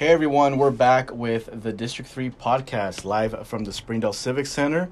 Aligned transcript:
Hey 0.00 0.08
everyone, 0.08 0.56
we're 0.56 0.70
back 0.70 1.12
with 1.12 1.50
the 1.62 1.74
District 1.74 2.10
3 2.10 2.30
podcast 2.30 3.04
live 3.04 3.46
from 3.46 3.64
the 3.64 3.72
Springdale 3.74 4.14
Civic 4.14 4.46
Center. 4.46 4.88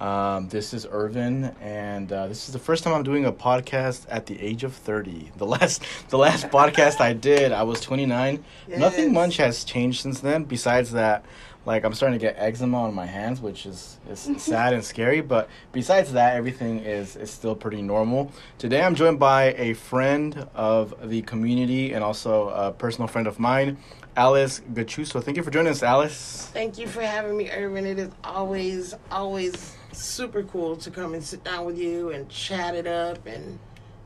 Um, 0.00 0.48
this 0.48 0.74
is 0.74 0.88
Irvin, 0.90 1.54
and 1.60 2.12
uh, 2.12 2.26
this 2.26 2.48
is 2.48 2.52
the 2.52 2.58
first 2.58 2.82
time 2.82 2.92
I'm 2.92 3.04
doing 3.04 3.26
a 3.26 3.32
podcast 3.32 4.06
at 4.08 4.26
the 4.26 4.40
age 4.40 4.64
of 4.64 4.74
30. 4.74 5.30
The 5.36 5.46
last, 5.46 5.84
the 6.08 6.18
last 6.18 6.48
podcast 6.50 7.00
I 7.00 7.12
did, 7.12 7.52
I 7.52 7.62
was 7.62 7.80
29. 7.80 8.42
Nothing 8.66 9.12
much 9.12 9.36
has 9.36 9.62
changed 9.62 10.02
since 10.02 10.18
then. 10.18 10.42
Besides 10.42 10.90
that, 10.90 11.24
like 11.64 11.84
I'm 11.84 11.94
starting 11.94 12.18
to 12.18 12.26
get 12.26 12.34
eczema 12.36 12.82
on 12.82 12.94
my 12.94 13.06
hands, 13.06 13.40
which 13.40 13.66
is 13.66 13.98
is 14.10 14.18
sad 14.38 14.72
and 14.72 14.84
scary. 14.84 15.20
But 15.20 15.48
besides 15.72 16.12
that, 16.12 16.34
everything 16.34 16.80
is 16.80 17.14
is 17.14 17.30
still 17.30 17.54
pretty 17.54 17.82
normal. 17.82 18.32
Today, 18.58 18.82
I'm 18.82 18.94
joined 18.94 19.20
by 19.20 19.52
a 19.58 19.74
friend 19.74 20.48
of 20.54 21.08
the 21.08 21.22
community 21.22 21.92
and 21.92 22.02
also 22.02 22.48
a 22.48 22.72
personal 22.72 23.06
friend 23.06 23.28
of 23.28 23.38
mine, 23.38 23.76
Alice 24.16 24.60
Gachuso. 24.72 25.22
Thank 25.22 25.36
you 25.36 25.42
for 25.42 25.50
joining 25.50 25.70
us, 25.70 25.82
Alice. 25.82 26.48
Thank 26.52 26.78
you 26.78 26.86
for 26.86 27.00
having 27.02 27.36
me, 27.36 27.50
Irvin. 27.50 27.86
It 27.86 27.98
is 27.98 28.10
always, 28.24 28.94
always 29.10 29.74
super 29.92 30.42
cool 30.44 30.76
to 30.76 30.90
come 30.90 31.14
and 31.14 31.22
sit 31.22 31.42
down 31.44 31.64
with 31.64 31.78
you 31.78 32.10
and 32.10 32.28
chat 32.28 32.74
it 32.74 32.86
up 32.86 33.24
and 33.26 33.58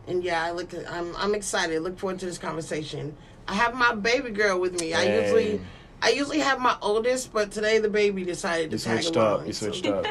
and 0.07 0.23
yeah, 0.23 0.45
I 0.45 0.51
look. 0.51 0.71
I'm 0.91 1.17
I'm 1.17 1.35
excited. 1.35 1.81
Look 1.83 1.99
forward 1.99 2.19
to 2.21 2.27
this 2.27 2.37
conversation. 2.39 3.17
I 3.49 3.55
have 3.55 3.75
my 3.75 3.95
baby 3.95 4.31
girl 4.31 4.61
with 4.61 4.79
me. 4.79 4.93
I 4.93 5.21
usually 5.23 5.61
I 6.03 6.11
usually 6.11 6.41
have 6.41 6.61
my 6.61 6.77
oldest, 6.83 7.33
but 7.33 7.51
today 7.51 7.79
the 7.79 7.89
baby 7.89 8.25
decided 8.25 8.71
to 8.73 8.77
You 8.77 8.83
tag 8.83 9.03
switched 9.03 9.17
along. 9.17 9.41
up. 9.41 9.47
You 9.47 9.53
so- 9.55 9.67
switched 9.71 9.87
up. 9.87 10.07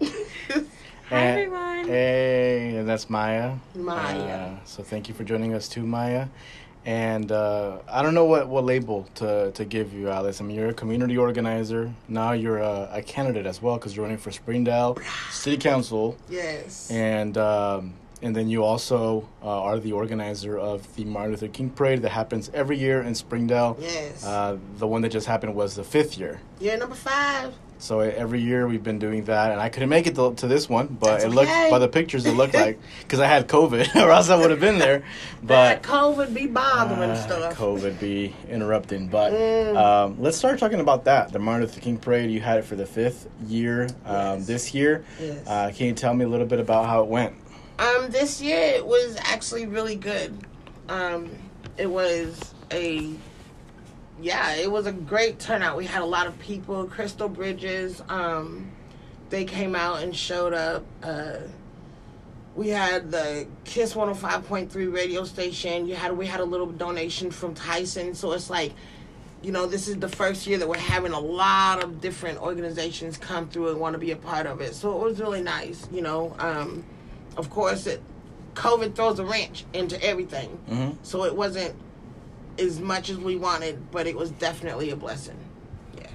Hi 1.10 1.16
everyone. 1.26 1.86
Hey, 1.88 2.76
and 2.76 2.88
that's 2.88 3.10
Maya. 3.10 3.56
Maya. 3.74 4.18
Uh, 4.20 4.64
so 4.64 4.82
thank 4.84 5.08
you 5.08 5.14
for 5.14 5.24
joining 5.24 5.54
us 5.54 5.68
too, 5.68 5.84
Maya. 5.84 6.26
And 6.86 7.30
uh, 7.30 7.78
I 7.88 8.02
don't 8.02 8.14
know 8.14 8.24
what, 8.24 8.48
what 8.48 8.64
label 8.64 9.06
to, 9.16 9.52
to 9.52 9.64
give 9.64 9.92
you, 9.92 10.08
Alice. 10.08 10.40
I 10.40 10.44
mean, 10.44 10.56
you're 10.56 10.70
a 10.70 10.74
community 10.74 11.18
organizer. 11.18 11.92
Now 12.08 12.32
you're 12.32 12.58
a, 12.58 12.88
a 12.92 13.02
candidate 13.02 13.46
as 13.46 13.60
well 13.60 13.76
because 13.76 13.94
you're 13.94 14.04
running 14.04 14.18
for 14.18 14.30
Springdale 14.30 14.96
City 15.30 15.58
Council. 15.58 16.16
Yes. 16.28 16.90
And 16.90 17.36
um, 17.36 17.94
and 18.22 18.36
then 18.36 18.48
you 18.48 18.64
also 18.64 19.28
uh, 19.42 19.62
are 19.62 19.78
the 19.78 19.92
organizer 19.92 20.58
of 20.58 20.94
the 20.94 21.04
Martin 21.04 21.32
Luther 21.32 21.48
King 21.48 21.70
Parade 21.70 22.02
that 22.02 22.10
happens 22.10 22.50
every 22.52 22.78
year 22.78 23.02
in 23.02 23.14
Springdale. 23.14 23.76
yes. 23.80 24.24
Uh, 24.24 24.58
the 24.76 24.86
one 24.86 25.02
that 25.02 25.10
just 25.10 25.26
happened 25.26 25.54
was 25.54 25.74
the 25.74 25.84
fifth 25.84 26.18
year. 26.18 26.40
Year 26.60 26.76
number 26.76 26.94
five. 26.94 27.54
So 27.80 28.00
every 28.00 28.40
year 28.42 28.68
we've 28.68 28.82
been 28.82 28.98
doing 28.98 29.24
that, 29.24 29.52
and 29.52 29.60
I 29.60 29.70
couldn't 29.70 29.88
make 29.88 30.06
it 30.06 30.14
to, 30.16 30.34
to 30.34 30.46
this 30.46 30.68
one, 30.68 30.86
but 31.00 31.12
That's 31.12 31.24
it 31.24 31.28
looked 31.30 31.50
by 31.70 31.78
the 31.78 31.88
pictures 31.88 32.26
it 32.26 32.34
looked 32.36 32.52
like 32.66 32.78
because 33.02 33.20
I 33.20 33.26
had 33.26 33.48
COVID, 33.48 33.96
or 34.04 34.10
else 34.10 34.28
I 34.28 34.36
would 34.36 34.50
have 34.50 34.60
been 34.60 34.78
there. 34.78 35.02
But 35.42 35.82
But 35.82 35.90
COVID 35.90 36.34
be 36.34 36.46
bothering 36.46 37.10
uh, 37.10 37.16
stuff. 37.16 37.56
COVID 37.56 37.98
be 37.98 38.34
interrupting. 38.48 39.08
But 39.08 39.32
Mm. 39.32 39.76
um, 39.76 40.16
let's 40.20 40.36
start 40.36 40.58
talking 40.58 40.80
about 40.80 41.04
that. 41.04 41.32
The 41.32 41.38
Martin 41.38 41.66
Luther 41.66 41.80
King 41.80 41.96
Parade. 41.96 42.30
You 42.30 42.40
had 42.40 42.58
it 42.58 42.64
for 42.66 42.76
the 42.76 42.84
fifth 42.86 43.28
year 43.46 43.84
um, 44.04 44.38
Yes. 44.40 44.46
this 44.46 44.74
year. 44.74 45.04
Yes. 45.18 45.46
Uh, 45.46 45.72
can 45.74 45.86
you 45.86 45.92
tell 45.94 46.12
me 46.12 46.24
a 46.24 46.28
little 46.28 46.46
bit 46.46 46.60
about 46.60 46.84
how 46.86 47.02
it 47.02 47.08
went? 47.08 47.32
Um, 47.78 48.10
this 48.10 48.42
year 48.42 48.58
it 48.60 48.84
was 48.86 49.16
actually 49.20 49.66
really 49.66 49.96
good. 49.96 50.36
Um, 50.90 51.30
it 51.78 51.86
was 51.90 52.54
a 52.72 53.14
yeah, 54.20 54.54
it 54.54 54.70
was 54.70 54.86
a 54.86 54.92
great 54.92 55.38
turnout. 55.38 55.76
We 55.76 55.86
had 55.86 56.02
a 56.02 56.06
lot 56.06 56.26
of 56.26 56.38
people. 56.38 56.84
Crystal 56.86 57.28
Bridges, 57.28 58.02
um, 58.08 58.70
they 59.30 59.44
came 59.44 59.74
out 59.74 60.02
and 60.02 60.14
showed 60.14 60.52
up. 60.54 60.84
Uh, 61.02 61.36
we 62.56 62.68
had 62.68 63.10
the 63.10 63.46
Kiss 63.64 63.94
105.3 63.94 64.92
radio 64.92 65.24
station. 65.24 65.86
You 65.86 65.94
had 65.94 66.16
we 66.16 66.26
had 66.26 66.40
a 66.40 66.44
little 66.44 66.66
donation 66.66 67.30
from 67.30 67.54
Tyson, 67.54 68.14
so 68.14 68.32
it's 68.32 68.50
like 68.50 68.72
you 69.42 69.52
know, 69.52 69.64
this 69.64 69.88
is 69.88 69.96
the 69.96 70.08
first 70.08 70.46
year 70.46 70.58
that 70.58 70.68
we're 70.68 70.76
having 70.76 71.12
a 71.12 71.18
lot 71.18 71.82
of 71.82 71.98
different 72.02 72.38
organizations 72.42 73.16
come 73.16 73.48
through 73.48 73.70
and 73.70 73.80
want 73.80 73.94
to 73.94 73.98
be 73.98 74.10
a 74.10 74.16
part 74.16 74.46
of 74.46 74.60
it. 74.60 74.74
So 74.74 74.94
it 75.00 75.02
was 75.02 75.18
really 75.18 75.40
nice, 75.40 75.88
you 75.90 76.02
know. 76.02 76.36
Um, 76.38 76.84
of 77.38 77.48
course, 77.48 77.86
it 77.86 78.02
COVID 78.54 78.94
throws 78.94 79.18
a 79.18 79.24
wrench 79.24 79.64
into 79.72 80.02
everything, 80.04 80.58
Mm-hmm. 80.68 80.90
so 81.02 81.24
it 81.24 81.34
wasn't 81.34 81.74
as 82.58 82.80
much 82.80 83.10
as 83.10 83.18
we 83.18 83.36
wanted, 83.36 83.90
but 83.90 84.06
it 84.06 84.16
was 84.16 84.30
definitely 84.32 84.90
a 84.90 84.96
blessing. 84.96 85.38
Yeah. 85.96 86.06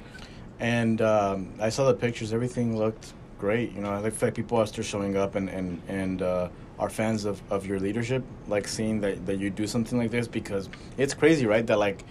And 0.60 1.02
um, 1.02 1.54
I 1.60 1.70
saw 1.70 1.88
the 1.88 1.94
pictures. 1.94 2.34
Everything 2.34 2.78
looked 2.78 3.14
great. 3.40 3.74
You 3.74 3.82
know, 3.82 3.90
I 3.92 4.00
like 4.00 4.34
people 4.34 4.58
are 4.58 4.68
still 4.68 4.84
showing 4.84 5.18
up 5.18 5.36
and 5.36 5.50
and 5.50 5.82
and 5.88 6.22
uh, 6.22 6.50
are 6.80 6.90
fans 6.90 7.26
of, 7.26 7.42
of 7.52 7.66
your 7.66 7.80
leadership. 7.80 8.24
Like 8.48 8.68
seeing 8.68 9.02
that 9.02 9.26
that 9.26 9.40
you 9.40 9.50
do 9.50 9.68
something 9.68 9.98
like 9.98 10.12
this 10.12 10.28
because 10.28 10.70
it's 10.98 11.14
crazy, 11.14 11.46
right? 11.46 11.66
That 11.66 11.80
like. 11.80 12.04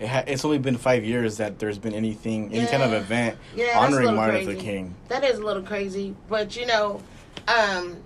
It 0.00 0.08
ha- 0.08 0.24
it's 0.26 0.44
only 0.44 0.58
been 0.58 0.78
five 0.78 1.04
years 1.04 1.36
that 1.36 1.60
there's 1.60 1.78
been 1.78 1.94
anything, 1.94 2.52
any 2.52 2.66
kind 2.66 2.82
of 2.82 2.92
event 2.92 3.38
Yeah, 3.54 3.78
honoring 3.78 4.16
Martin 4.16 4.46
Luther. 4.46 4.60
King. 4.60 4.96
That 5.06 5.22
is 5.22 5.38
a 5.38 5.44
little 5.44 5.62
crazy, 5.62 6.16
but 6.28 6.56
you 6.56 6.66
know, 6.66 7.00
um, 7.46 7.98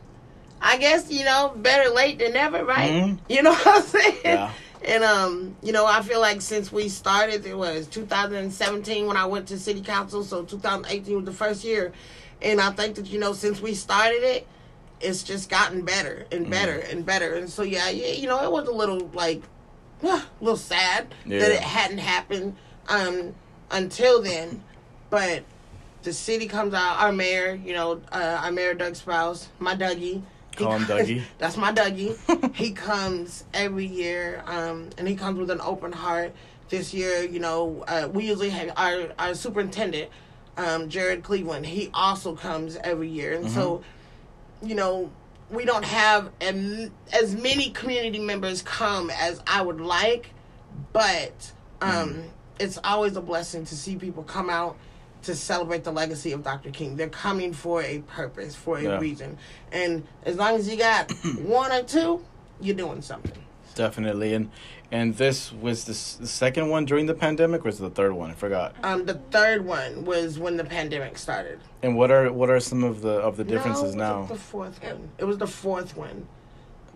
I 0.61 0.77
guess 0.77 1.11
you 1.11 1.25
know, 1.25 1.55
better 1.57 1.89
late 1.89 2.19
than 2.19 2.35
never, 2.35 2.65
right? 2.67 2.91
Mhm. 2.91 3.19
You 3.31 3.43
know 3.43 3.53
what 3.53 3.67
I'm 3.67 3.83
saying? 3.83 4.17
Yeah. 4.25 4.51
And 4.87 5.03
um, 5.03 5.57
you 5.63 5.73
know, 5.73 5.85
I 5.85 6.01
feel 6.03 6.21
like 6.21 6.41
since 6.41 6.71
we 6.71 6.89
started, 6.89 7.45
it 7.45 7.59
was 7.59 7.89
2017 7.89 9.07
when 9.07 9.17
I 9.17 9.27
went 9.27 9.49
to 9.49 9.59
city 9.59 9.81
council, 9.83 10.23
so 10.23 10.45
2018 10.45 11.17
was 11.17 11.25
the 11.25 11.33
first 11.33 11.65
year, 11.65 11.93
and 12.41 12.61
I 12.61 12.71
think 12.71 12.95
that 12.97 13.07
you 13.09 13.19
know, 13.19 13.33
since 13.33 13.61
we 13.61 13.75
started 13.75 14.23
it, 14.23 14.47
it's 15.01 15.25
just 15.25 15.51
gotten 15.51 15.83
better 15.85 16.27
and 16.31 16.49
better 16.49 16.75
Mm-hmm. 16.79 16.97
and 16.99 17.07
better, 17.07 17.35
and 17.35 17.51
so 17.51 17.63
yeah, 17.65 17.89
yeah, 17.91 18.13
you 18.13 18.29
know, 18.29 18.43
it 18.45 18.53
was 18.53 18.69
a 18.69 18.73
little 18.73 19.11
like, 19.13 19.43
a 20.05 20.23
little 20.41 20.57
sad 20.57 21.13
Yeah. 21.25 21.41
that 21.41 21.51
it 21.51 21.61
hadn't 21.61 21.99
happened 21.99 22.57
um 22.89 23.35
until 23.73 24.23
then, 24.23 24.63
but 25.11 25.43
the 26.05 26.13
city 26.13 26.47
comes 26.47 26.73
out, 26.75 27.01
our 27.01 27.11
mayor, 27.11 27.55
you 27.57 27.73
know, 27.75 28.01
uh, 28.13 28.41
our 28.45 28.53
mayor 28.53 28.75
Doug 28.75 28.93
Sprouse, 28.93 29.49
my 29.59 29.75
Dougie. 29.75 30.23
Call 30.57 30.73
him 30.73 30.85
Dougie. 30.85 31.23
That's 31.39 31.57
my 31.57 31.73
Dougie. 31.73 32.17
he 32.55 32.73
comes 32.73 33.45
every 33.55 33.87
year, 33.87 34.43
um, 34.47 34.91
and 34.99 35.07
he 35.07 35.15
comes 35.15 35.39
with 35.39 35.51
an 35.51 35.61
open 35.61 35.93
heart. 35.93 36.35
This 36.69 36.93
year, 36.93 37.23
you 37.23 37.39
know, 37.39 37.85
uh, 37.87 38.09
we 38.13 38.27
usually 38.27 38.51
have 38.51 38.73
our 38.77 39.13
our 39.19 39.35
superintendent, 39.35 40.11
um, 40.57 40.89
Jared 40.89 41.23
Cleveland. 41.23 41.67
He 41.67 41.91
also 41.95 42.35
comes 42.35 42.77
every 42.77 43.09
year, 43.09 43.35
and 43.35 43.49
so, 43.51 43.83
you 44.63 44.75
know, 44.75 45.11
we 45.51 45.65
don't 45.65 45.85
have 45.85 46.31
am- 46.41 46.91
as 47.13 47.37
many 47.37 47.71
community 47.71 48.19
members 48.19 48.63
come 48.63 49.11
as 49.11 49.41
I 49.47 49.63
would 49.63 49.81
like, 49.81 50.31
but 50.93 51.53
um, 51.81 52.25
it's 52.59 52.79
always 52.83 53.15
a 53.17 53.21
blessing 53.21 53.65
to 53.67 53.77
see 53.77 53.95
people 53.97 54.25
come 54.25 54.51
out 54.51 54.77
to 55.27 55.35
celebrate 55.35 55.85
the 55.85 55.93
legacy 55.93 56.33
of 56.33 56.43
Dr. 56.43 56.71
King. 56.71 56.97
They're 56.97 57.09
coming 57.09 57.53
for 57.53 57.83
a 57.83 57.99
purpose, 58.01 58.55
for 58.55 58.79
a 58.79 58.83
Yeah. 58.83 58.99
reason, 58.99 59.39
and 59.73 60.07
as 60.25 60.37
long 60.37 60.55
as 60.57 60.69
you 60.69 60.77
got 60.77 61.11
one 61.43 61.71
or 61.73 61.83
two, 61.83 62.25
you're 62.61 62.77
doing 62.77 63.03
something. 63.03 63.33
Definitely, 63.75 64.33
and 64.33 64.51
and 64.91 65.17
this 65.17 65.53
was 65.53 65.85
the, 65.85 66.23
the 66.23 66.29
second 66.29 66.71
one 66.71 66.85
during 66.87 67.07
the 67.07 67.15
pandemic, 67.15 67.63
or 67.63 67.65
was 67.65 67.79
it 67.79 67.83
the 67.83 67.91
third 67.91 68.13
one? 68.15 68.31
I 68.31 68.35
forgot. 68.35 68.75
Um, 68.83 69.05
the 69.05 69.15
third 69.15 69.67
one 69.67 70.05
was 70.05 70.39
when 70.39 70.57
the 70.57 70.65
pandemic 70.65 71.19
started. 71.19 71.59
And 71.83 71.97
what 71.97 72.11
are 72.11 72.33
what 72.33 72.49
are 72.49 72.61
some 72.61 72.85
of 72.85 73.03
the 73.03 73.11
of 73.11 73.37
the 73.37 73.45
differences 73.45 73.95
no, 73.95 74.05
now? 74.05 74.21
Was 74.23 74.31
it 74.31 74.33
the 74.35 74.39
fourth 74.41 74.83
one. 74.83 75.09
It 75.19 75.25
was 75.25 75.39
the 75.39 75.47
fourth 75.47 75.97
one. 75.97 76.27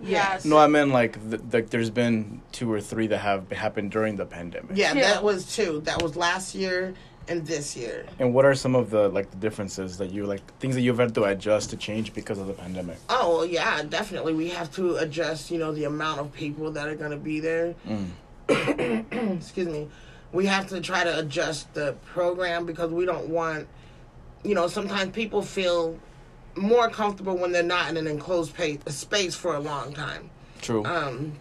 Yes. 0.02 0.46
No, 0.46 0.56
I 0.56 0.66
meant 0.66 0.92
like 0.92 1.18
th- 1.30 1.42
like 1.52 1.68
there's 1.70 1.90
been 1.90 2.40
two 2.52 2.72
or 2.72 2.80
three 2.80 3.08
that 3.08 3.18
have 3.18 3.50
happened 3.52 3.90
during 3.90 4.16
the 4.16 4.24
pandemic. 4.24 4.70
Yeah, 4.74 4.94
Two. 4.94 5.00
that 5.00 5.22
was 5.22 5.54
two. 5.54 5.80
That 5.82 6.02
was 6.02 6.16
last 6.16 6.54
year 6.54 6.94
and 7.30 7.46
this 7.46 7.76
year. 7.76 8.04
And 8.18 8.34
what 8.34 8.44
are 8.44 8.54
some 8.54 8.74
of 8.74 8.90
the 8.90 9.08
like 9.08 9.30
the 9.30 9.36
differences 9.36 9.96
that 9.98 10.10
you 10.10 10.26
like 10.26 10.42
things 10.58 10.74
that 10.74 10.82
you've 10.82 10.98
had 10.98 11.14
to 11.14 11.24
adjust 11.24 11.70
to 11.70 11.76
change 11.76 12.12
because 12.12 12.38
of 12.38 12.48
the 12.48 12.52
pandemic? 12.52 12.98
Oh 13.08 13.36
well, 13.36 13.46
yeah, 13.46 13.82
definitely. 13.84 14.34
We 14.34 14.48
have 14.50 14.70
to 14.74 14.96
adjust, 14.96 15.50
you 15.50 15.58
know, 15.58 15.72
the 15.72 15.84
amount 15.84 16.20
of 16.20 16.32
people 16.32 16.72
that 16.72 16.88
are 16.88 16.96
going 16.96 17.12
to 17.12 17.16
be 17.16 17.38
there. 17.40 17.74
Mm. 17.88 19.36
Excuse 19.38 19.68
me. 19.68 19.88
We 20.32 20.46
have 20.46 20.68
to 20.68 20.80
try 20.80 21.04
to 21.04 21.20
adjust 21.20 21.72
the 21.74 21.94
program 22.04 22.66
because 22.66 22.90
we 22.90 23.04
don't 23.04 23.28
want, 23.28 23.68
you 24.44 24.54
know, 24.54 24.66
sometimes 24.66 25.12
people 25.12 25.42
feel 25.42 25.98
more 26.56 26.90
comfortable 26.90 27.36
when 27.36 27.52
they're 27.52 27.62
not 27.62 27.90
in 27.90 27.96
an 27.96 28.06
enclosed 28.06 28.54
space 28.88 29.34
for 29.34 29.54
a 29.54 29.60
long 29.60 29.92
time. 29.92 30.30
True. 30.60 30.84
Um, 30.84 31.32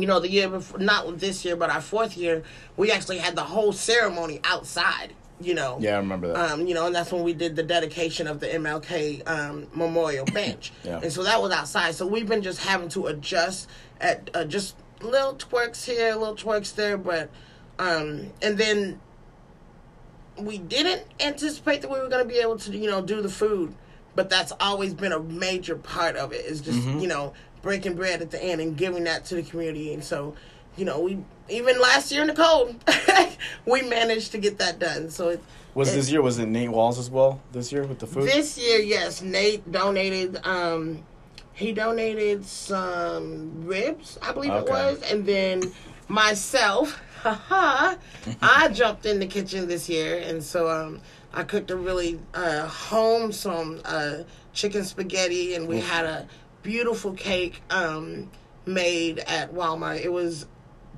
you 0.00 0.06
know, 0.08 0.20
the 0.20 0.30
year 0.30 0.48
before, 0.48 0.78
not 0.78 1.18
this 1.18 1.44
year, 1.44 1.56
but 1.56 1.70
our 1.70 1.80
fourth 1.80 2.16
year, 2.16 2.42
we 2.76 2.90
actually 2.90 3.18
had 3.18 3.34
the 3.36 3.42
whole 3.44 3.72
ceremony 3.72 4.40
outside. 4.44 5.12
You 5.40 5.54
know, 5.54 5.78
yeah, 5.80 5.94
I 5.94 5.98
remember 5.98 6.32
that. 6.32 6.50
um, 6.52 6.66
you 6.66 6.74
know, 6.74 6.86
and 6.86 6.94
that's 6.94 7.12
when 7.12 7.22
we 7.22 7.32
did 7.32 7.54
the 7.54 7.62
dedication 7.62 8.26
of 8.26 8.40
the 8.40 8.48
MLK 8.48 9.22
um, 9.28 9.68
Memorial 9.72 10.24
Bench. 10.34 10.72
Yeah. 10.82 10.98
And 11.00 11.12
so 11.12 11.22
that 11.22 11.40
was 11.40 11.52
outside. 11.52 11.94
So 11.94 12.06
we've 12.08 12.28
been 12.28 12.42
just 12.42 12.58
having 12.64 12.88
to 12.90 13.06
adjust 13.06 13.68
at 14.00 14.30
uh, 14.34 14.44
just 14.46 14.74
little 15.00 15.34
twerks 15.36 15.84
here, 15.84 16.16
little 16.16 16.34
twerks 16.34 16.74
there, 16.74 16.96
but 16.98 17.30
um, 17.78 18.32
and 18.42 18.58
then 18.58 19.00
we 20.36 20.58
didn't 20.58 21.02
anticipate 21.20 21.82
that 21.82 21.90
we 21.90 21.98
were 22.00 22.08
going 22.08 22.26
to 22.26 22.28
be 22.28 22.40
able 22.40 22.58
to, 22.58 22.76
you 22.76 22.88
know, 22.90 23.00
do 23.00 23.22
the 23.22 23.28
food, 23.28 23.74
but 24.16 24.30
that's 24.30 24.52
always 24.58 24.94
been 24.94 25.12
a 25.12 25.20
major 25.20 25.76
part 25.76 26.16
of 26.16 26.32
it. 26.32 26.44
Is 26.46 26.60
just 26.60 26.78
Mhm. 26.80 27.00
you 27.00 27.06
know 27.08 27.32
breaking 27.62 27.94
bread 27.94 28.22
at 28.22 28.30
the 28.30 28.42
end 28.42 28.60
and 28.60 28.76
giving 28.76 29.04
that 29.04 29.24
to 29.26 29.34
the 29.36 29.42
community, 29.42 29.92
and 29.94 30.02
so 30.04 30.34
you 30.78 30.84
know, 30.84 31.00
we 31.00 31.18
even 31.50 31.80
last 31.80 32.12
year 32.12 32.22
in 32.22 32.28
the 32.28 32.34
cold, 32.34 32.76
we 33.66 33.82
managed 33.82 34.32
to 34.32 34.38
get 34.38 34.58
that 34.58 34.78
done. 34.78 35.10
So 35.10 35.30
it, 35.30 35.42
Was 35.74 35.92
it- 35.92 35.96
this 35.96 36.10
year? 36.10 36.22
Was 36.22 36.38
it 36.38 36.46
Nate 36.46 36.70
Walls 36.70 36.98
as 36.98 37.10
well 37.10 37.42
this 37.52 37.72
year 37.72 37.84
with 37.84 37.98
the 37.98 38.06
food? 38.06 38.28
This 38.28 38.56
year, 38.56 38.78
yes, 38.78 39.20
Nate 39.20 39.70
donated. 39.70 40.38
Um, 40.46 41.02
he 41.52 41.72
donated 41.72 42.44
some 42.46 43.66
ribs, 43.66 44.16
I 44.22 44.32
believe 44.32 44.52
it 44.52 44.68
was, 44.68 45.02
and 45.10 45.26
then 45.26 45.72
myself, 46.06 47.02
haha, 47.22 47.96
I 48.40 48.68
jumped 48.68 49.06
in 49.06 49.18
the 49.18 49.26
kitchen 49.26 49.66
this 49.66 49.88
year, 49.88 50.22
and 50.24 50.40
so 50.40 50.70
um, 50.70 51.00
I 51.34 51.42
cooked 51.42 51.72
a 51.72 51.76
really 51.76 52.20
uh, 52.32 52.68
home 52.68 53.32
some 53.32 53.80
uh, 53.84 54.18
chicken 54.52 54.84
spaghetti, 54.84 55.54
and 55.54 55.66
we 55.66 55.80
had 55.80 56.04
a 56.04 56.28
beautiful 56.62 57.12
cake 57.12 57.62
um, 57.70 58.30
made 58.66 59.18
at 59.20 59.52
Walmart. 59.54 60.02
It 60.04 60.12
was 60.12 60.46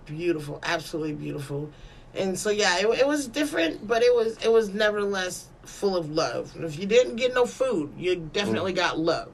beautiful, 0.06 0.58
absolutely 0.62 1.12
beautiful. 1.14 1.70
And 2.14 2.38
so 2.38 2.50
yeah, 2.50 2.78
it, 2.78 2.86
it 3.00 3.06
was 3.06 3.28
different, 3.28 3.86
but 3.86 4.02
it 4.02 4.14
was 4.14 4.36
it 4.44 4.50
was 4.50 4.70
nevertheless 4.70 5.46
full 5.64 5.96
of 5.96 6.10
love. 6.10 6.54
And 6.56 6.64
if 6.64 6.78
you 6.78 6.86
didn't 6.86 7.16
get 7.16 7.34
no 7.34 7.46
food, 7.46 7.92
you 7.96 8.16
definitely 8.16 8.72
got 8.72 8.98
love. 8.98 9.30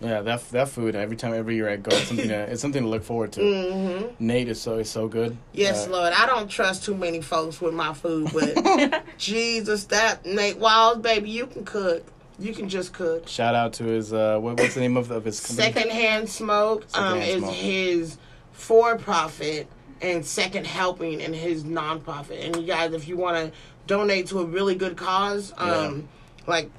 yeah, 0.00 0.20
that 0.22 0.48
that 0.50 0.68
food. 0.68 0.94
Every 0.94 1.16
time, 1.16 1.34
every 1.34 1.56
year 1.56 1.68
I 1.68 1.76
go, 1.76 1.90
it's 1.96 2.06
something. 2.06 2.28
to, 2.28 2.34
it's 2.52 2.62
something 2.62 2.82
to 2.84 2.88
look 2.88 3.02
forward 3.02 3.32
to. 3.32 3.40
hmm 3.42 4.06
Nate 4.20 4.48
is 4.48 4.60
so 4.60 4.76
is 4.78 4.88
so 4.88 5.08
good. 5.08 5.36
Yes, 5.52 5.88
Uh, 5.88 5.90
Lord. 5.90 6.12
I 6.16 6.26
don't 6.26 6.48
trust 6.48 6.84
too 6.84 6.94
many 6.94 7.20
folks 7.20 7.60
with 7.60 7.74
my 7.74 7.92
food, 7.94 8.30
but 8.32 9.02
Jesus, 9.18 9.86
that 9.86 10.24
Nate 10.24 10.58
Wild 10.58 11.02
baby, 11.02 11.30
you 11.30 11.46
can 11.48 11.64
cook. 11.64 12.04
You 12.40 12.54
can 12.54 12.68
just 12.68 12.92
cook. 12.92 13.28
Shout 13.28 13.54
out 13.54 13.74
to 13.74 13.84
his 13.84 14.12
uh, 14.12 14.38
what, 14.38 14.58
what's 14.58 14.74
the 14.74 14.80
name 14.80 14.96
of, 14.96 15.10
of 15.10 15.24
his 15.24 15.40
company? 15.40 15.72
Secondhand 15.72 16.28
Smoke 16.28 16.86
um, 16.94 17.18
is 17.18 17.38
Smoke. 17.38 17.54
his 17.54 18.18
for 18.52 18.96
profit 18.96 19.68
and 20.00 20.24
second 20.24 20.66
helping 20.66 21.20
in 21.20 21.34
his 21.34 21.64
nonprofit. 21.64 22.44
And 22.44 22.56
you 22.56 22.62
guys, 22.62 22.94
if 22.94 23.06
you 23.06 23.16
want 23.16 23.36
to 23.36 23.52
donate 23.86 24.26
to 24.28 24.40
a 24.40 24.44
really 24.44 24.74
good 24.74 24.96
cause, 24.96 25.52
um, 25.58 26.08
like 26.46 26.70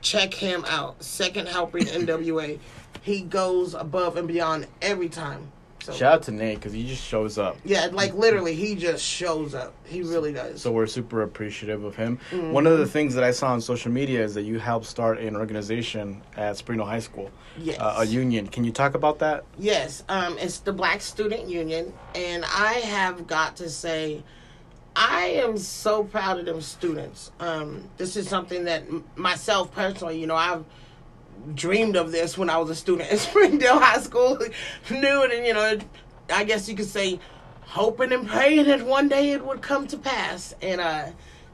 check 0.00 0.34
him 0.34 0.64
out. 0.66 1.02
Second 1.02 1.48
helping 1.48 1.84
NWA. 1.84 2.58
He 3.02 3.20
goes 3.20 3.74
above 3.74 4.16
and 4.16 4.26
beyond 4.26 4.66
every 4.82 5.08
time. 5.08 5.52
So 5.86 5.92
Shout 5.92 6.14
out 6.14 6.22
to 6.24 6.32
Nate 6.32 6.56
because 6.56 6.72
he 6.72 6.84
just 6.84 7.04
shows 7.04 7.38
up. 7.38 7.58
yeah, 7.64 7.86
like 7.92 8.12
literally, 8.12 8.56
he 8.56 8.74
just 8.74 9.04
shows 9.04 9.54
up. 9.54 9.72
He 9.84 10.02
really 10.02 10.32
does. 10.32 10.60
So 10.60 10.72
we're 10.72 10.88
super 10.88 11.22
appreciative 11.22 11.84
of 11.84 11.94
him. 11.94 12.18
Mm-hmm. 12.32 12.50
One 12.50 12.66
of 12.66 12.78
the 12.78 12.88
things 12.88 13.14
that 13.14 13.22
I 13.22 13.30
saw 13.30 13.52
on 13.52 13.60
social 13.60 13.92
media 13.92 14.24
is 14.24 14.34
that 14.34 14.42
you 14.42 14.58
helped 14.58 14.86
start 14.86 15.20
an 15.20 15.36
organization 15.36 16.22
at 16.36 16.56
Springdale 16.56 16.86
High 16.86 16.98
School, 16.98 17.30
yes. 17.56 17.78
uh, 17.78 17.98
a 17.98 18.04
union. 18.04 18.48
Can 18.48 18.64
you 18.64 18.72
talk 18.72 18.96
about 18.96 19.20
that? 19.20 19.44
Yes, 19.60 20.02
um, 20.08 20.36
it's 20.38 20.58
the 20.58 20.72
Black 20.72 21.00
Student 21.00 21.48
Union, 21.48 21.92
and 22.16 22.44
I 22.46 22.72
have 22.72 23.28
got 23.28 23.54
to 23.58 23.70
say, 23.70 24.24
I 24.96 25.26
am 25.26 25.56
so 25.56 26.02
proud 26.02 26.40
of 26.40 26.46
them 26.46 26.60
students. 26.62 27.30
Um, 27.38 27.88
this 27.96 28.16
is 28.16 28.28
something 28.28 28.64
that 28.64 28.82
m- 28.88 29.04
myself 29.14 29.72
personally, 29.72 30.18
you 30.18 30.26
know, 30.26 30.34
I've 30.34 30.64
dreamed 31.54 31.96
of 31.96 32.12
this 32.12 32.36
when 32.36 32.50
I 32.50 32.58
was 32.58 32.70
a 32.70 32.74
student 32.74 33.10
at 33.12 33.18
Springdale 33.20 33.78
High 33.78 34.00
School. 34.00 34.38
Knew 34.90 35.22
it, 35.22 35.32
and 35.32 35.46
you 35.46 35.54
know, 35.54 35.78
I 36.32 36.44
guess 36.44 36.68
you 36.68 36.74
could 36.74 36.88
say, 36.88 37.20
hoping 37.62 38.12
and 38.12 38.28
praying 38.28 38.66
that 38.66 38.84
one 38.84 39.08
day 39.08 39.32
it 39.32 39.44
would 39.44 39.62
come 39.62 39.86
to 39.88 39.98
pass. 39.98 40.54
And 40.62 40.80
uh, 40.80 41.06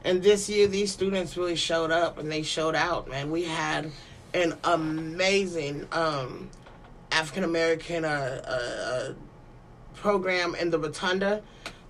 and 0.03 0.21
this 0.21 0.49
year, 0.49 0.67
these 0.67 0.91
students 0.91 1.37
really 1.37 1.55
showed 1.55 1.91
up 1.91 2.17
and 2.17 2.31
they 2.31 2.43
showed 2.43 2.75
out. 2.75 3.09
Man, 3.09 3.31
we 3.31 3.43
had 3.43 3.91
an 4.33 4.57
amazing 4.63 5.87
um, 5.91 6.49
African 7.11 7.43
American 7.43 8.05
uh, 8.05 8.41
uh, 8.45 8.51
uh, 8.51 9.13
program 9.95 10.55
in 10.55 10.69
the 10.69 10.79
Rotunda. 10.79 11.41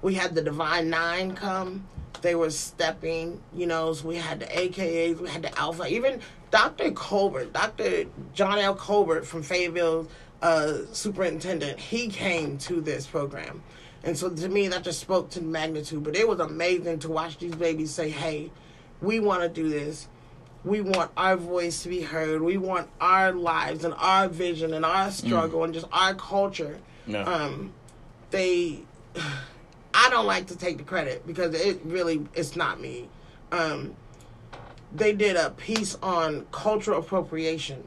We 0.02 0.16
had 0.16 0.36
the 0.36 0.42
Divine 0.42 0.90
Nine 0.90 1.34
come. 1.34 1.88
They 2.22 2.36
were 2.36 2.52
stepping, 2.52 3.42
you 3.54 3.66
know, 3.66 3.94
so 3.94 4.08
we 4.08 4.16
had 4.16 4.40
the 4.42 4.46
AKAs, 4.46 5.20
we 5.20 5.30
had 5.30 5.42
the 5.42 5.60
Alpha. 5.60 5.88
Even 5.88 6.22
Dr. 6.54 6.92
Colbert, 6.92 7.52
Dr. 7.52 8.06
John 8.36 8.60
L. 8.60 8.76
Colbert 8.76 9.26
from 9.26 9.42
Fayetteville, 9.42 10.08
uh, 10.44 10.82
superintendent, 10.92 11.80
he 11.80 12.10
came 12.10 12.60
to 12.60 12.80
this 12.80 13.08
program. 13.08 13.64
And 14.04 14.16
so 14.16 14.30
to 14.30 14.50
me, 14.50 14.68
that 14.68 14.84
just 14.84 15.00
spoke 15.00 15.32
to 15.32 15.40
the 15.40 15.48
magnitude. 15.48 16.04
But 16.04 16.16
it 16.16 16.28
was 16.28 16.40
amazing 16.40 17.00
to 17.00 17.10
watch 17.10 17.40
these 17.40 17.56
babies 17.56 17.90
say, 17.90 18.12
hey, 18.12 18.52
we 19.02 19.20
want 19.20 19.42
to 19.42 19.50
do 19.50 19.68
this. 19.68 20.08
We 20.64 20.82
want 20.82 21.10
our 21.18 21.38
voice 21.38 21.82
to 21.84 21.90
be 21.90 22.02
heard. 22.02 22.44
We 22.44 22.58
want 22.58 22.88
our 23.02 23.32
lives 23.32 23.84
and 23.84 23.96
our 23.98 24.30
vision 24.30 24.76
and 24.76 24.86
our 24.86 25.10
struggle 25.10 25.64
and 25.64 25.74
just 25.74 25.88
our 25.92 26.14
culture. 26.14 26.78
No. 27.08 27.26
Um, 27.26 27.74
they, 28.30 28.84
I 29.96 30.10
don't 30.12 30.28
like 30.28 30.46
to 30.48 30.56
take 30.56 30.78
the 30.78 30.84
credit 30.84 31.26
because 31.26 31.56
it 31.56 31.82
really 31.84 32.28
it's 32.36 32.56
not 32.56 32.80
me. 32.80 33.10
Um, 33.52 33.96
they 34.96 35.14
did 35.14 35.36
a 35.36 35.50
piece 35.52 35.98
on 36.04 36.46
cultural 36.52 37.00
appropriation, 37.00 37.84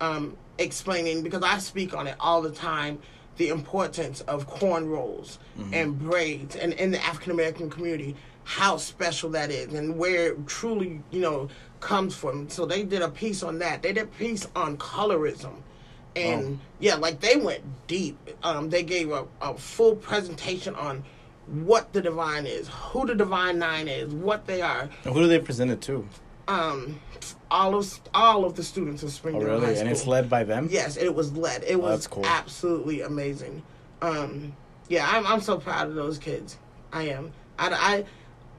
um, 0.00 0.36
explaining 0.58 1.22
because 1.22 1.42
I 1.42 1.58
speak 1.58 1.94
on 1.94 2.06
it 2.06 2.16
all 2.20 2.42
the 2.42 2.52
time 2.52 2.98
the 3.36 3.48
importance 3.48 4.20
of 4.22 4.48
cornrows 4.48 5.38
and 5.72 5.98
braids 5.98 6.54
and 6.54 6.72
in 6.74 6.92
the 6.92 7.04
African 7.04 7.32
American 7.32 7.68
community 7.68 8.14
how 8.44 8.76
special 8.76 9.30
that 9.30 9.50
is 9.50 9.72
and 9.74 9.98
where 9.98 10.32
it 10.32 10.46
truly 10.46 11.00
you 11.10 11.20
know 11.20 11.48
comes 11.80 12.14
from. 12.14 12.48
So 12.48 12.64
they 12.64 12.82
did 12.82 13.02
a 13.02 13.08
piece 13.08 13.42
on 13.42 13.58
that. 13.58 13.82
They 13.82 13.92
did 13.92 14.04
a 14.04 14.06
piece 14.06 14.46
on 14.56 14.76
colorism. 14.78 15.54
And 16.16 16.60
yeah, 16.78 16.94
like 16.94 17.20
they 17.20 17.36
went 17.36 17.64
deep. 17.88 18.16
Um, 18.44 18.70
they 18.70 18.84
gave 18.84 19.10
a, 19.10 19.26
a 19.42 19.54
full 19.54 19.96
presentation 19.96 20.76
on 20.76 21.04
what 21.46 21.92
the 21.92 22.00
divine 22.00 22.46
is, 22.46 22.68
who 22.68 23.04
the 23.06 23.14
divine 23.14 23.58
nine 23.58 23.88
is, 23.88 24.12
what 24.14 24.46
they 24.46 24.62
are. 24.62 24.88
And 25.04 25.12
who 25.12 25.20
do 25.22 25.26
they 25.26 25.40
present 25.40 25.70
it 25.70 25.80
to? 25.82 26.08
Um, 26.46 27.00
all 27.50 27.74
of 27.74 28.00
all 28.12 28.44
of 28.44 28.54
the 28.54 28.62
students 28.62 29.02
of 29.02 29.08
Oh, 29.08 29.12
Springdale 29.12 29.42
High 29.48 29.54
really? 29.54 29.66
School. 29.74 29.80
And 29.80 29.88
it's 29.90 30.06
led 30.06 30.28
by 30.28 30.44
them? 30.44 30.68
Yes, 30.70 30.96
it 30.96 31.14
was 31.14 31.34
led. 31.36 31.64
It 31.64 31.80
was 31.80 31.90
that's 32.00 32.06
cool. 32.06 32.26
absolutely 32.26 33.00
amazing. 33.02 33.62
Um, 34.02 34.54
yeah, 34.88 35.08
I'm 35.10 35.26
I'm 35.26 35.40
so 35.40 35.58
proud 35.58 35.88
of 35.88 35.94
those 35.94 36.18
kids. 36.18 36.58
I 36.92 37.04
am. 37.04 37.32
I, 37.58 37.68
I, 37.72 38.04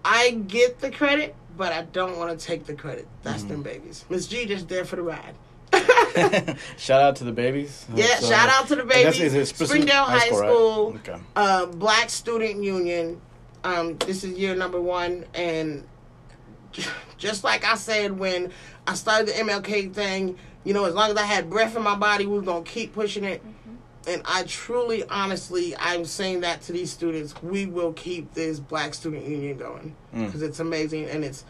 I 0.04 0.32
get 0.32 0.80
the 0.80 0.90
credit, 0.92 1.36
but 1.58 1.72
I 1.74 1.84
don't 1.84 2.18
want 2.18 2.38
to 2.38 2.44
take 2.46 2.66
the 2.66 2.74
credit. 2.74 3.08
That's 3.24 3.44
Mm-hmm. 3.44 3.52
them 3.52 3.64
babies. 3.64 4.06
Miss 4.10 4.28
G 4.28 4.46
just 4.46 4.68
there 4.68 4.86
for 4.86 4.96
the 4.96 5.04
ride. 5.04 5.36
shout 6.78 7.02
out 7.02 7.16
to 7.18 7.24
the 7.24 7.32
babies. 7.32 7.86
Yeah, 7.94 8.06
uh, 8.06 8.22
shout 8.22 8.50
out 8.50 8.68
to 8.70 8.76
the 8.76 8.84
babies. 8.84 9.50
Springdale 9.54 10.04
High 10.06 10.30
right? 10.30 10.34
School, 10.34 10.96
Okay. 10.98 11.18
uh, 11.36 11.66
Black 11.68 12.10
Student 12.10 12.64
Union. 12.64 13.22
Um, 13.64 13.98
this 13.98 14.24
is 14.24 14.38
year 14.38 14.56
number 14.56 14.80
one, 14.80 15.26
and 15.34 15.84
just 17.18 17.44
like 17.44 17.66
I 17.66 17.76
said 17.76 18.18
when 18.18 18.52
I 18.88 18.94
started 18.96 19.28
the 19.28 19.34
MLK 19.34 19.94
thing, 19.94 20.38
you 20.64 20.74
know, 20.74 20.86
as 20.86 20.94
long 20.94 21.12
as 21.12 21.18
I 21.18 21.24
had 21.24 21.50
breath 21.50 21.76
in 21.76 21.84
my 21.84 21.96
body, 21.96 22.26
we 22.26 22.36
were 22.36 22.42
gonna 22.44 22.64
keep 22.64 22.94
pushing 22.94 23.24
it. 23.24 23.42
And 24.08 24.22
I 24.26 24.44
truly, 24.44 25.04
honestly, 25.10 25.76
I'm 25.78 26.06
saying 26.06 26.42
that 26.42 26.62
to 26.64 26.72
these 26.72 26.92
students. 26.92 27.34
We 27.42 27.66
will 27.66 27.94
keep 27.94 28.34
this 28.36 28.60
Black 28.60 28.94
Student 28.94 29.26
Union 29.28 29.58
going 29.58 29.96
Mm. 30.16 30.26
because 30.28 30.42
it's 30.44 30.60
amazing 30.60 31.06
and 31.06 31.24
it's 31.24 31.44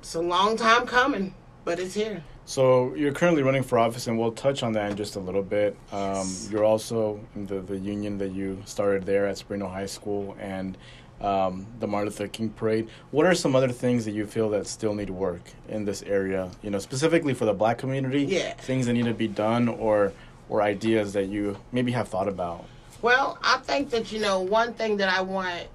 it's 0.00 0.14
a 0.14 0.20
long 0.20 0.56
time 0.56 0.86
coming, 0.86 1.34
but 1.64 1.78
it's 1.78 1.94
here. 1.94 2.22
So 2.44 2.92
you're 2.94 3.12
currently 3.12 3.42
running 3.44 3.62
for 3.62 3.78
office, 3.78 4.08
and 4.08 4.18
we'll 4.18 4.32
touch 4.32 4.64
on 4.64 4.72
that 4.72 4.90
in 4.90 4.96
just 4.96 5.14
a 5.14 5.20
little 5.20 5.44
bit. 5.44 5.76
Um, 5.92 6.28
you're 6.50 6.64
also 6.64 7.20
in 7.36 7.46
the, 7.46 7.60
the 7.60 7.78
union 7.78 8.18
that 8.18 8.32
you 8.32 8.60
started 8.64 9.06
there 9.06 9.26
at 9.26 9.38
Springdale 9.38 9.68
High 9.68 9.86
School 9.86 10.36
and 10.40 10.76
um, 11.22 11.66
the 11.80 11.86
Martin 11.86 12.08
Luther 12.08 12.28
King 12.28 12.50
Parade. 12.50 12.88
What 13.10 13.26
are 13.26 13.34
some 13.34 13.54
other 13.56 13.68
things 13.70 14.04
that 14.04 14.12
you 14.12 14.26
feel 14.26 14.50
that 14.50 14.66
still 14.66 14.94
need 14.94 15.10
work 15.10 15.40
in 15.68 15.84
this 15.84 16.02
area? 16.02 16.50
You 16.62 16.70
know, 16.70 16.78
specifically 16.78 17.34
for 17.34 17.44
the 17.44 17.52
Black 17.54 17.78
community. 17.78 18.24
Yeah. 18.24 18.54
Things 18.54 18.86
that 18.86 18.92
need 18.94 19.06
to 19.06 19.14
be 19.14 19.28
done, 19.28 19.68
or 19.68 20.12
or 20.48 20.62
ideas 20.62 21.12
that 21.14 21.26
you 21.28 21.56
maybe 21.70 21.92
have 21.92 22.08
thought 22.08 22.28
about. 22.28 22.64
Well, 23.00 23.38
I 23.42 23.58
think 23.58 23.90
that 23.90 24.12
you 24.12 24.20
know 24.20 24.40
one 24.40 24.74
thing 24.74 24.96
that 24.98 25.08
I 25.08 25.22
want 25.22 25.66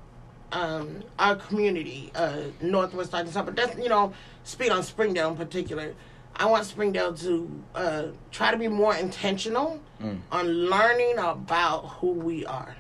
um, 0.52 1.04
our 1.20 1.36
community, 1.36 2.12
uh, 2.16 2.42
Northwest 2.62 3.14
Arkansas, 3.14 3.44
but 3.44 3.56
that's 3.56 3.78
you 3.78 3.90
know, 3.90 4.14
speed 4.44 4.70
on 4.72 4.84
Springdale 4.84 5.30
in 5.30 5.36
particular. 5.38 5.94
I 6.40 6.46
want 6.46 6.66
Springdale 6.66 7.14
to 7.16 7.64
uh, 7.74 8.04
try 8.32 8.52
to 8.52 8.58
be 8.58 8.68
more 8.68 8.96
intentional 8.96 9.80
Mm. 10.00 10.20
on 10.32 10.48
learning 10.48 11.18
about 11.18 11.88
who 11.88 12.12
we 12.12 12.46
are 12.46 12.76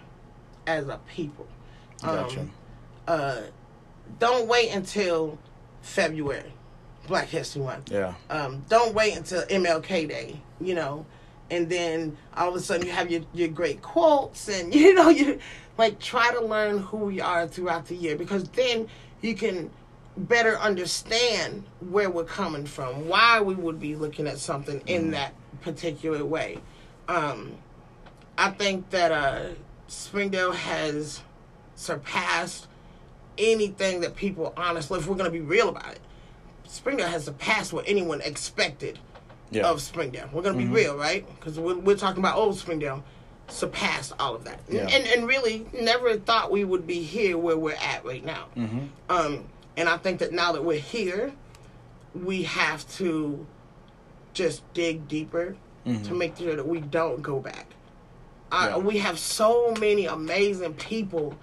as 0.67 0.87
a 0.87 0.99
people. 1.15 1.47
Gotcha. 2.03 2.45
Uh, 3.07 3.41
don't 4.19 4.47
wait 4.47 4.69
until 4.69 5.37
February, 5.81 6.53
Black 7.07 7.27
History 7.27 7.61
Month 7.61 7.91
yeah. 7.91 8.13
um, 8.29 8.63
don't 8.69 8.93
wait 8.93 9.15
until 9.15 9.41
MLK 9.43 10.07
Day, 10.07 10.41
you 10.59 10.75
know, 10.75 11.05
and 11.49 11.69
then 11.69 12.17
all 12.35 12.49
of 12.49 12.55
a 12.55 12.59
sudden 12.59 12.85
you 12.85 12.91
have 12.91 13.09
your, 13.09 13.21
your 13.33 13.47
great 13.47 13.81
quotes 13.81 14.49
and 14.49 14.73
you 14.75 14.93
know 14.93 15.09
you 15.09 15.39
like 15.77 15.99
try 15.99 16.31
to 16.33 16.41
learn 16.41 16.79
who 16.79 16.97
we 16.97 17.21
are 17.21 17.47
throughout 17.47 17.85
the 17.87 17.95
year 17.95 18.15
because 18.15 18.43
then 18.49 18.87
you 19.21 19.35
can 19.35 19.69
better 20.17 20.57
understand 20.59 21.63
where 21.79 22.09
we're 22.09 22.23
coming 22.23 22.65
from, 22.65 23.07
why 23.07 23.39
we 23.39 23.53
would 23.53 23.79
be 23.79 23.95
looking 23.95 24.27
at 24.27 24.39
something 24.39 24.81
in 24.87 25.11
that 25.11 25.33
particular 25.61 26.25
way. 26.25 26.59
Um, 27.07 27.53
I 28.37 28.49
think 28.51 28.89
that 28.89 29.11
uh, 29.11 29.49
Springdale 29.87 30.51
has 30.51 31.21
surpassed 31.75 32.67
anything 33.37 34.01
that 34.01 34.15
people 34.15 34.53
honestly, 34.57 34.99
if 34.99 35.07
we're 35.07 35.15
going 35.15 35.31
to 35.31 35.31
be 35.31 35.41
real 35.41 35.69
about 35.69 35.91
it, 35.91 35.99
Springdale 36.65 37.07
has 37.07 37.25
surpassed 37.25 37.73
what 37.73 37.85
anyone 37.87 38.21
expected 38.21 38.99
Yeah. 39.51 39.67
of 39.69 39.81
Springdale. 39.81 40.29
We're 40.33 40.41
going 40.41 40.57
to 40.57 40.63
be 40.65 40.69
real, 40.69 40.97
right? 40.97 41.25
Because 41.39 41.57
we're, 41.59 41.77
we're 41.77 41.95
talking 41.97 42.19
about 42.19 42.35
old 42.37 42.57
Springdale 42.57 43.03
surpassed 43.47 44.11
all 44.19 44.35
of 44.35 44.43
that. 44.43 44.59
Yeah. 44.69 44.87
And, 44.89 45.07
and 45.07 45.25
really 45.27 45.65
never 45.73 46.17
thought 46.17 46.51
we 46.51 46.65
would 46.65 46.85
be 46.85 47.01
here 47.01 47.37
where 47.37 47.57
we're 47.57 47.75
at 47.81 48.03
right 48.03 48.25
now. 48.25 48.47
Mm-hmm. 48.57 48.79
Um, 49.09 49.45
and 49.77 49.87
I 49.87 49.95
think 49.97 50.19
that 50.19 50.33
now 50.33 50.51
that 50.51 50.63
we're 50.65 50.79
here, 50.79 51.31
we 52.13 52.43
have 52.43 52.85
to 52.97 53.45
just 54.33 54.61
dig 54.73 55.07
deeper 55.07 55.55
to 56.03 56.13
make 56.13 56.35
sure 56.37 56.53
that 56.57 56.67
we 56.67 56.81
don't 56.81 57.21
go 57.21 57.39
back. 57.39 57.67
Uh, 58.51 58.71
Yeah. 58.71 58.77
We 58.79 58.97
have 58.97 59.17
so 59.17 59.73
many 59.79 60.05
amazing 60.07 60.73
people 60.73 61.37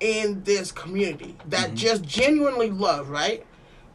in 0.00 0.42
this 0.44 0.72
community 0.72 1.36
that 1.46 1.74
just 1.74 2.02
genuinely 2.02 2.70
love, 2.70 3.10
right? 3.10 3.46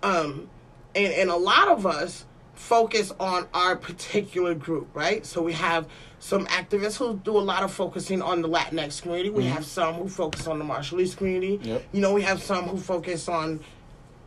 Um, 0.04 0.50
and 0.96 1.14
and 1.14 1.30
a 1.30 1.36
lot 1.36 1.68
of 1.68 1.86
us 1.86 2.26
focus 2.54 3.14
on 3.20 3.48
our 3.54 3.76
particular 3.76 4.54
group, 4.54 4.90
right? 4.94 5.26
So 5.26 5.42
we 5.42 5.54
have 5.54 5.88
some 6.20 6.46
activists 6.48 6.98
who 6.98 7.16
do 7.18 7.38
a 7.38 7.40
lot 7.40 7.64
of 7.64 7.72
focusing 7.72 8.22
on 8.22 8.42
the 8.42 8.50
Latinx 8.50 9.02
community. 9.02 9.30
We 9.30 9.46
have 9.46 9.66
some 9.66 9.96
who 9.96 10.10
focus 10.10 10.48
on 10.48 10.60
the 10.60 10.66
Marshallese 10.66 11.16
community. 11.16 11.60
Yep. 11.64 11.86
You 11.94 12.02
know, 12.02 12.14
we 12.14 12.22
have 12.24 12.44
some 12.44 12.66
who 12.66 12.78
focus 12.78 13.30
on 13.30 13.62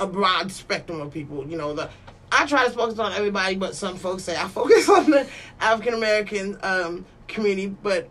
a 0.01 0.07
broad 0.07 0.51
spectrum 0.51 1.01
of 1.01 1.13
people. 1.13 1.47
You 1.47 1.59
know, 1.59 1.75
the 1.75 1.91
I 2.31 2.47
try 2.47 2.65
to 2.65 2.71
focus 2.71 2.99
on 2.99 3.13
everybody, 3.13 3.57
but 3.57 3.75
some 3.75 3.97
folks 3.97 4.25
say 4.25 4.37
I 4.37 4.49
focus 4.49 4.89
on 4.89 5.11
the 5.11 5.27
African 5.61 5.95
American 5.95 6.59
um, 6.63 7.05
community, 7.29 7.69
but 7.83 8.09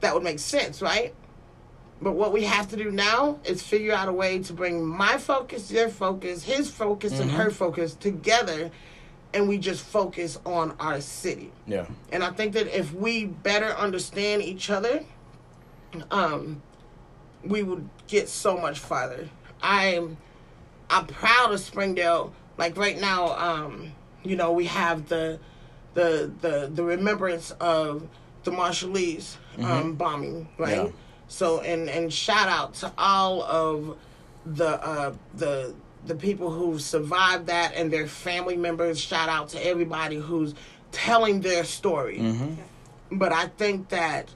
that 0.00 0.14
would 0.14 0.22
make 0.22 0.38
sense, 0.38 0.80
right? 0.80 1.14
But 2.02 2.12
what 2.12 2.32
we 2.32 2.44
have 2.44 2.68
to 2.68 2.76
do 2.76 2.90
now 2.90 3.38
is 3.44 3.62
figure 3.62 3.92
out 3.92 4.08
a 4.08 4.12
way 4.12 4.38
to 4.40 4.52
bring 4.52 4.84
my 4.84 5.16
focus, 5.16 5.70
your 5.70 5.88
focus, 5.88 6.42
his 6.42 6.70
focus, 6.70 7.18
and 7.18 7.30
her 7.30 7.50
focus 7.50 7.94
together, 7.94 8.70
and 9.32 9.48
we 9.48 9.58
just 9.58 9.82
focus 9.84 10.38
on 10.44 10.74
our 10.80 11.00
city. 11.00 11.50
Yeah. 11.66 11.86
And 12.12 12.22
I 12.22 12.30
think 12.30 12.52
that 12.54 12.66
if 12.66 12.92
we 12.92 13.24
better 13.24 13.70
understand 13.70 14.42
each 14.42 14.70
other, 14.70 15.04
um, 16.10 16.62
we 17.44 17.62
would 17.62 17.88
get 18.06 18.28
so 18.28 18.56
much 18.56 18.78
farther. 18.78 19.28
I'm 19.62 20.16
I'm 20.90 21.06
proud 21.06 21.52
of 21.52 21.60
Springdale. 21.60 22.34
Like 22.58 22.76
right 22.76 23.00
now, 23.00 23.36
um, 23.36 23.92
you 24.22 24.36
know, 24.36 24.52
we 24.52 24.66
have 24.66 25.08
the 25.08 25.38
the 25.94 26.30
the 26.40 26.70
the 26.72 26.82
remembrance 26.84 27.50
of 27.52 28.06
the 28.44 28.50
Marshallese 28.50 29.36
um, 29.58 29.94
bombing, 29.94 30.48
right? 30.58 30.84
Yeah. 30.86 30.90
So 31.34 31.60
and 31.62 31.90
and 31.90 32.12
shout 32.12 32.48
out 32.48 32.74
to 32.74 32.92
all 32.96 33.42
of 33.42 33.96
the 34.46 34.68
uh, 34.86 35.14
the 35.34 35.74
the 36.06 36.14
people 36.14 36.50
who 36.52 36.78
survived 36.78 37.46
that 37.46 37.74
and 37.74 37.92
their 37.92 38.06
family 38.06 38.56
members. 38.56 39.00
Shout 39.00 39.28
out 39.28 39.48
to 39.48 39.66
everybody 39.66 40.14
who's 40.16 40.54
telling 40.92 41.40
their 41.40 41.64
story. 41.64 42.18
But 43.10 43.32
I 43.32 43.46
think 43.48 43.88
that 43.88 44.28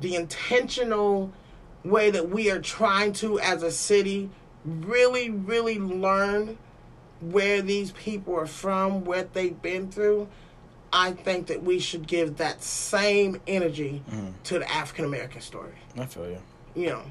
the 0.00 0.14
intentional 0.14 1.32
way 1.84 2.10
that 2.12 2.28
we 2.30 2.48
are 2.50 2.60
trying 2.60 3.12
to, 3.14 3.40
as 3.40 3.64
a 3.64 3.72
city, 3.72 4.30
really, 4.64 5.30
really 5.30 5.80
learn 5.80 6.58
where 7.20 7.60
these 7.60 7.90
people 7.92 8.36
are 8.36 8.46
from, 8.46 9.04
what 9.04 9.34
they've 9.34 9.60
been 9.60 9.90
through. 9.90 10.28
I 10.92 11.12
think 11.12 11.46
that 11.48 11.62
we 11.62 11.78
should 11.78 12.06
give 12.06 12.36
that 12.38 12.62
same 12.62 13.40
energy 13.46 14.02
to 14.44 14.58
the 14.58 14.70
African 14.70 15.04
American 15.04 15.40
story. 15.40 15.74
I 15.98 16.06
feel 16.06 16.28
you. 16.28 16.38
You 16.74 16.86
know, 16.90 17.02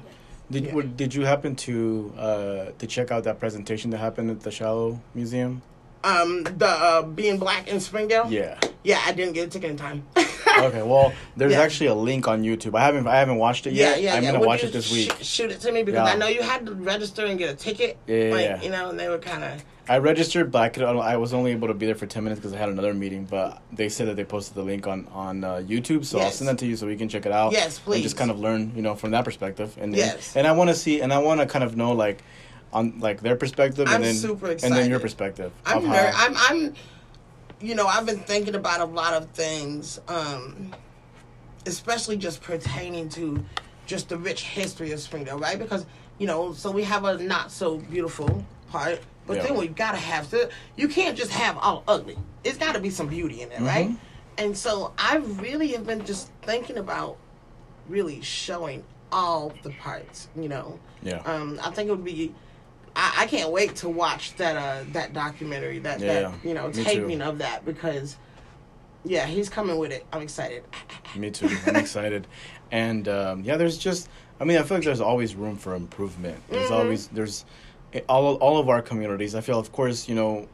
Did 0.50 0.64
Yeah. 0.64 0.74
what, 0.74 0.96
did 0.96 1.14
you 1.14 1.24
happen 1.26 1.54
to 1.56 2.12
uh, 2.18 2.64
to 2.78 2.86
check 2.86 3.10
out 3.10 3.24
that 3.24 3.38
presentation 3.38 3.90
that 3.90 3.98
happened 3.98 4.30
at 4.30 4.40
the 4.40 4.50
Shiloh 4.50 5.00
Museum? 5.14 5.62
um, 6.04 6.44
the 6.44 6.66
uh, 6.68 7.02
being 7.02 7.38
black 7.38 7.66
in 7.68 7.80
Springdale. 7.80 8.26
Yeah. 8.30 8.58
yeah, 8.84 9.00
I 9.04 9.12
didn't 9.12 9.34
get 9.34 9.48
a 9.48 9.50
ticket 9.50 9.70
in 9.70 9.76
time. 9.76 10.06
Okay. 10.68 10.82
Well, 10.82 11.12
there's 11.36 11.52
Yeah. 11.52 11.60
actually 11.60 11.86
a 11.86 11.94
link 11.94 12.28
on 12.28 12.42
YouTube. 12.42 12.74
I 12.76 12.84
haven't 12.84 13.06
I 13.06 13.16
haven't 13.18 13.36
watched 13.36 13.66
it 13.66 13.72
yet. 13.72 14.02
yeah, 14.02 14.14
I'm 14.14 14.22
yeah. 14.22 14.28
gonna 14.30 14.40
Would 14.40 14.46
watch 14.46 14.64
it 14.64 14.72
this 14.72 14.86
sh- 14.86 14.92
week. 14.92 15.16
shoot 15.22 15.50
it 15.50 15.60
to 15.60 15.72
me 15.72 15.82
because 15.82 16.06
Yeah. 16.06 16.14
I 16.14 16.16
know 16.16 16.26
you 16.28 16.42
had 16.42 16.66
to 16.66 16.72
register 16.74 17.24
and 17.26 17.38
get 17.38 17.50
a 17.50 17.54
ticket. 17.56 17.96
Yeah, 18.06 18.16
yeah, 18.16 18.30
like, 18.32 18.44
yeah. 18.44 18.62
You 18.62 18.70
know, 18.70 18.90
and 18.90 18.98
they 18.98 19.08
were 19.08 19.18
kind 19.18 19.44
of. 19.44 19.64
I 19.90 19.96
registered, 19.98 20.50
but 20.52 20.60
I 20.60 20.68
could 20.68 20.82
I 20.82 21.16
was 21.16 21.32
only 21.32 21.52
able 21.52 21.68
to 21.68 21.74
be 21.74 21.86
there 21.86 21.94
for 21.94 22.04
ten 22.04 22.22
minutes 22.22 22.40
because 22.40 22.52
I 22.52 22.58
had 22.58 22.68
another 22.68 22.92
meeting. 22.92 23.24
But 23.24 23.62
they 23.72 23.88
said 23.88 24.08
that 24.08 24.16
they 24.16 24.24
posted 24.24 24.54
the 24.54 24.62
link 24.62 24.86
on 24.86 25.06
on 25.14 25.42
uh, 25.44 25.62
YouTube, 25.66 26.04
so 26.04 26.18
I'll 26.20 26.30
send 26.30 26.48
that 26.48 26.58
to 26.58 26.66
you 26.66 26.76
so 26.76 26.86
we 26.86 26.96
can 26.96 27.08
check 27.08 27.24
it 27.24 27.32
out. 27.32 27.52
Yes, 27.52 27.78
please. 27.78 27.94
And 27.94 28.02
just 28.02 28.16
kind 28.18 28.30
of 28.30 28.38
learn, 28.38 28.72
you 28.76 28.82
know, 28.82 28.94
from 28.94 29.12
that 29.12 29.24
perspective. 29.24 29.74
And 29.80 29.96
Yes. 29.96 30.36
and 30.36 30.46
I 30.46 30.52
want 30.52 30.68
to 30.68 30.74
see, 30.76 31.00
and 31.00 31.10
I 31.10 31.18
want 31.18 31.40
to 31.40 31.46
kind 31.46 31.64
of 31.64 31.74
know 31.74 31.92
like 31.92 32.22
on 32.70 32.98
like 33.00 33.22
their 33.22 33.34
perspective, 33.36 33.88
I'm 33.88 34.02
and 34.02 34.04
then 34.04 34.56
and 34.62 34.74
then 34.74 34.90
your 34.90 35.00
perspective. 35.00 35.52
I'm 35.64 35.78
of 35.78 35.84
very, 35.84 36.12
how- 36.12 36.26
I'm 36.26 36.36
I'm 36.36 36.74
you 37.60 37.74
know, 37.74 37.86
I've 37.86 38.06
been 38.06 38.20
thinking 38.20 38.54
about 38.54 38.80
a 38.80 38.84
lot 38.84 39.14
of 39.14 39.30
things, 39.30 40.00
um, 40.08 40.74
especially 41.66 42.16
just 42.16 42.40
pertaining 42.42 43.08
to 43.10 43.44
just 43.86 44.08
the 44.08 44.16
rich 44.18 44.42
history 44.42 44.92
of 44.92 45.00
Springdale, 45.00 45.38
right? 45.38 45.58
Because, 45.58 45.86
you 46.18 46.26
know, 46.26 46.52
so 46.52 46.70
we 46.70 46.84
have 46.84 47.04
a 47.04 47.18
not 47.18 47.50
so 47.50 47.78
beautiful 47.78 48.44
part, 48.70 49.00
but 49.26 49.38
Yeah. 49.38 49.44
then 49.44 49.56
we've 49.56 49.74
gotta 49.74 49.96
have 49.98 50.30
to 50.30 50.48
you 50.76 50.88
can't 50.88 51.16
just 51.16 51.30
have 51.32 51.56
all 51.58 51.82
ugly. 51.88 52.16
It's 52.44 52.58
gotta 52.58 52.80
be 52.80 52.90
some 52.90 53.08
beauty 53.08 53.42
in 53.42 53.50
it, 53.50 53.60
right? 53.60 53.88
Mhm. 53.90 53.98
And 54.36 54.56
so 54.56 54.92
I 54.98 55.16
really 55.16 55.68
have 55.68 55.86
been 55.86 56.04
just 56.04 56.30
thinking 56.42 56.76
about 56.78 57.16
really 57.88 58.20
showing 58.20 58.84
all 59.10 59.52
the 59.62 59.70
parts, 59.70 60.28
you 60.36 60.48
know. 60.48 60.78
yeah. 61.02 61.22
Um, 61.24 61.58
I 61.64 61.70
think 61.70 61.88
it 61.88 61.92
would 61.92 62.04
be. 62.04 62.34
I, 62.98 63.12
I 63.22 63.26
can't 63.26 63.50
wait 63.52 63.76
to 63.76 63.88
watch 63.88 64.34
that 64.36 64.56
uh, 64.56 64.84
that 64.92 65.12
documentary, 65.12 65.78
that 65.80 66.00
Yeah, 66.00 66.06
that 66.30 66.32
you 66.44 66.52
know 66.52 66.66
me 66.68 66.72
too. 66.74 66.84
taping 66.84 67.22
of 67.22 67.38
that 67.38 67.64
because, 67.64 68.16
yeah, 69.04 69.24
he's 69.24 69.48
coming 69.48 69.78
with 69.78 69.92
it. 69.92 70.04
I'm 70.12 70.20
excited. 70.22 70.64
Me 71.16 71.30
too. 71.30 71.48
I'm 71.66 71.76
excited, 71.76 72.26
and 72.72 73.08
um, 73.08 73.42
yeah, 73.44 73.56
there's 73.56 73.78
just. 73.78 74.08
I 74.40 74.44
mean, 74.44 74.58
I 74.58 74.62
feel 74.62 74.76
like 74.76 74.84
there's 74.84 75.00
always 75.00 75.34
room 75.34 75.56
for 75.56 75.74
improvement. 75.74 76.38
There's 76.48 76.66
Mm-hmm. 76.66 76.74
always 76.74 77.06
there's 77.08 77.44
all 78.08 78.34
all 78.36 78.58
of 78.58 78.68
our 78.68 78.82
communities. 78.82 79.34
I 79.34 79.40
feel, 79.40 79.58
of 79.58 79.70
course, 79.72 80.08
you 80.08 80.14
know, 80.14 80.48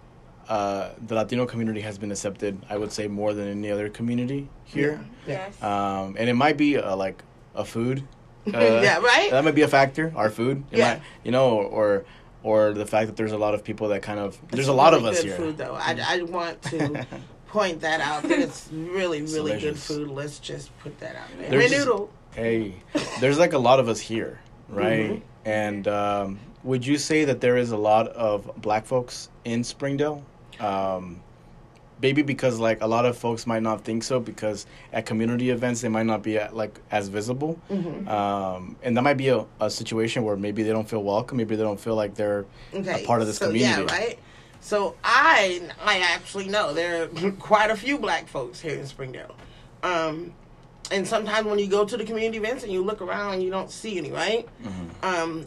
uh, 0.49 0.91
the 1.07 1.15
Latino 1.17 1.47
community 1.47 1.81
has 1.81 1.97
been 1.99 2.11
accepted. 2.13 2.59
I 2.71 2.77
would 2.77 2.93
say 2.93 3.09
more 3.09 3.33
than 3.35 3.49
any 3.49 3.71
other 3.71 3.89
community 3.89 4.49
here, 4.65 5.01
Yeah. 5.27 5.49
Yes. 5.49 5.63
um, 5.63 6.17
and 6.19 6.29
it 6.29 6.35
might 6.35 6.57
be 6.57 6.77
uh, 6.77 6.95
like 6.97 7.23
a 7.55 7.65
food. 7.65 8.05
Uh, 8.47 8.59
Yeah, 8.83 8.99
right? 8.99 9.31
That 9.31 9.43
might 9.43 9.55
be 9.55 9.63
a 9.63 9.69
factor. 9.69 10.13
Our 10.15 10.29
food, 10.29 10.65
It 10.71 10.77
Yeah. 10.79 10.95
might- 10.95 11.03
you 11.25 11.31
know, 11.33 11.49
or 11.57 11.65
or 11.65 12.05
the 12.45 12.87
fact 12.87 13.07
that 13.09 13.17
there's 13.17 13.33
a 13.33 13.39
lot 13.39 13.55
of 13.55 13.65
people 13.65 13.89
that 13.89 14.03
kind 14.03 14.21
of 14.21 14.39
there's 14.51 14.61
It's 14.61 14.69
a 14.69 14.73
lot 14.73 14.93
really 14.93 15.07
of 15.09 15.13
us 15.13 15.17
good 15.23 15.27
here. 15.29 15.37
Food 15.37 15.57
though, 15.57 15.75
I, 15.75 15.99
I 16.07 16.23
want 16.23 16.61
to 16.65 17.07
point 17.49 17.81
that 17.81 18.01
out. 18.01 18.23
That 18.25 18.39
it's 18.39 18.69
really 18.73 19.19
It's 19.21 19.33
really 19.33 19.59
good 19.59 19.79
food. 19.79 20.09
Let's 20.09 20.39
just 20.39 20.77
put 20.79 20.99
that 21.01 21.17
out 21.17 21.29
there. 21.39 21.51
There's- 21.51 21.73
Menudo. 21.73 22.09
Hey, 22.35 22.75
there's 23.21 23.39
like 23.39 23.53
a 23.53 23.59
lot 23.59 23.79
of 23.81 23.89
us 23.89 24.01
here, 24.01 24.41
right? 24.69 25.11
Mhm. 25.13 25.23
And 25.45 25.89
um, 25.89 26.39
would 26.65 26.85
you 26.85 26.99
say 26.99 27.25
that 27.27 27.41
there 27.41 27.57
is 27.57 27.71
a 27.71 27.77
lot 27.77 28.09
of 28.09 28.51
black 28.61 28.87
folks 28.87 29.29
in 29.45 29.63
Springdale? 29.63 30.25
Um, 30.59 31.21
maybe 32.05 32.21
because 32.21 32.59
like 32.59 32.83
a 32.83 32.87
lot 32.87 33.07
of 33.07 33.17
folks 33.17 33.47
might 33.47 33.63
not 33.63 33.83
think 33.83 34.05
so 34.05 34.21
because 34.21 34.67
at 34.93 35.07
community 35.07 35.49
events 35.49 35.81
they 35.81 35.89
might 35.89 36.05
not 36.05 36.23
be 36.23 36.37
at, 36.37 36.55
like 36.55 36.79
as 36.91 37.09
visible, 37.09 37.59
Mm-hmm. 37.71 38.07
um, 38.09 38.77
and 38.83 38.95
that 38.95 39.03
might 39.03 39.17
be 39.17 39.29
a, 39.29 39.47
a 39.59 39.71
situation 39.71 40.23
where 40.23 40.37
maybe 40.37 40.63
they 40.63 40.71
don't 40.77 40.87
feel 40.89 41.03
welcome, 41.03 41.39
maybe 41.39 41.57
they 41.57 41.63
don't 41.63 41.81
feel 41.81 41.97
like 41.97 42.15
they're 42.15 42.45
Okay, 42.75 43.03
a 43.03 43.07
part 43.07 43.23
of 43.23 43.27
this 43.27 43.39
so, 43.39 43.47
community. 43.47 43.83
Yeah, 43.89 43.99
right. 43.99 44.19
So 44.61 44.97
I 45.03 45.63
I 45.83 46.01
actually 46.15 46.49
know 46.49 46.75
there 46.75 47.05
are 47.05 47.31
quite 47.51 47.71
a 47.71 47.77
few 47.77 47.97
black 47.99 48.29
folks 48.29 48.61
here 48.61 48.79
in 48.79 48.87
Springdale. 48.87 49.35
Um, 49.83 50.35
and 50.91 51.09
sometimes 51.09 51.47
when 51.47 51.59
you 51.59 51.69
go 51.69 51.87
to 51.87 51.97
the 51.97 52.05
community 52.05 52.37
events 52.37 52.65
and 52.65 52.71
you 52.73 52.83
look 52.85 53.01
around, 53.01 53.41
you 53.41 53.51
don't 53.51 53.71
see 53.71 53.97
any, 53.97 54.13
right? 54.13 54.47
Mm-hmm. 54.63 54.89
Um, 55.11 55.47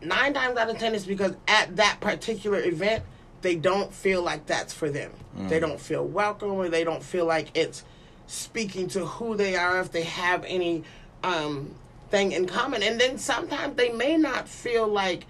nine 0.00 0.32
times 0.32 0.56
out 0.56 0.70
of 0.70 0.78
ten, 0.78 0.94
it's 0.94 1.04
because 1.04 1.34
at 1.46 1.76
that 1.76 2.00
particular 2.00 2.60
event, 2.62 3.04
they 3.42 3.56
don't 3.56 3.92
feel 3.92 4.22
like 4.22 4.46
that's 4.46 4.72
for 4.72 4.90
them. 4.90 5.12
Mm. 5.38 5.48
They 5.48 5.60
don't 5.60 5.80
feel 5.80 6.04
welcome, 6.04 6.52
or 6.52 6.68
they 6.68 6.84
don't 6.84 7.02
feel 7.02 7.26
like 7.26 7.56
it's 7.56 7.84
speaking 8.26 8.88
to 8.88 9.06
who 9.06 9.36
they 9.36 9.56
are, 9.56 9.80
if 9.80 9.92
they 9.92 10.02
have 10.02 10.44
any 10.46 10.84
um, 11.22 11.74
thing 12.10 12.32
in 12.32 12.46
common. 12.46 12.82
And 12.82 13.00
then 13.00 13.18
sometimes 13.18 13.76
they 13.76 13.92
may 13.92 14.16
not 14.16 14.48
feel 14.48 14.86
like 14.88 15.26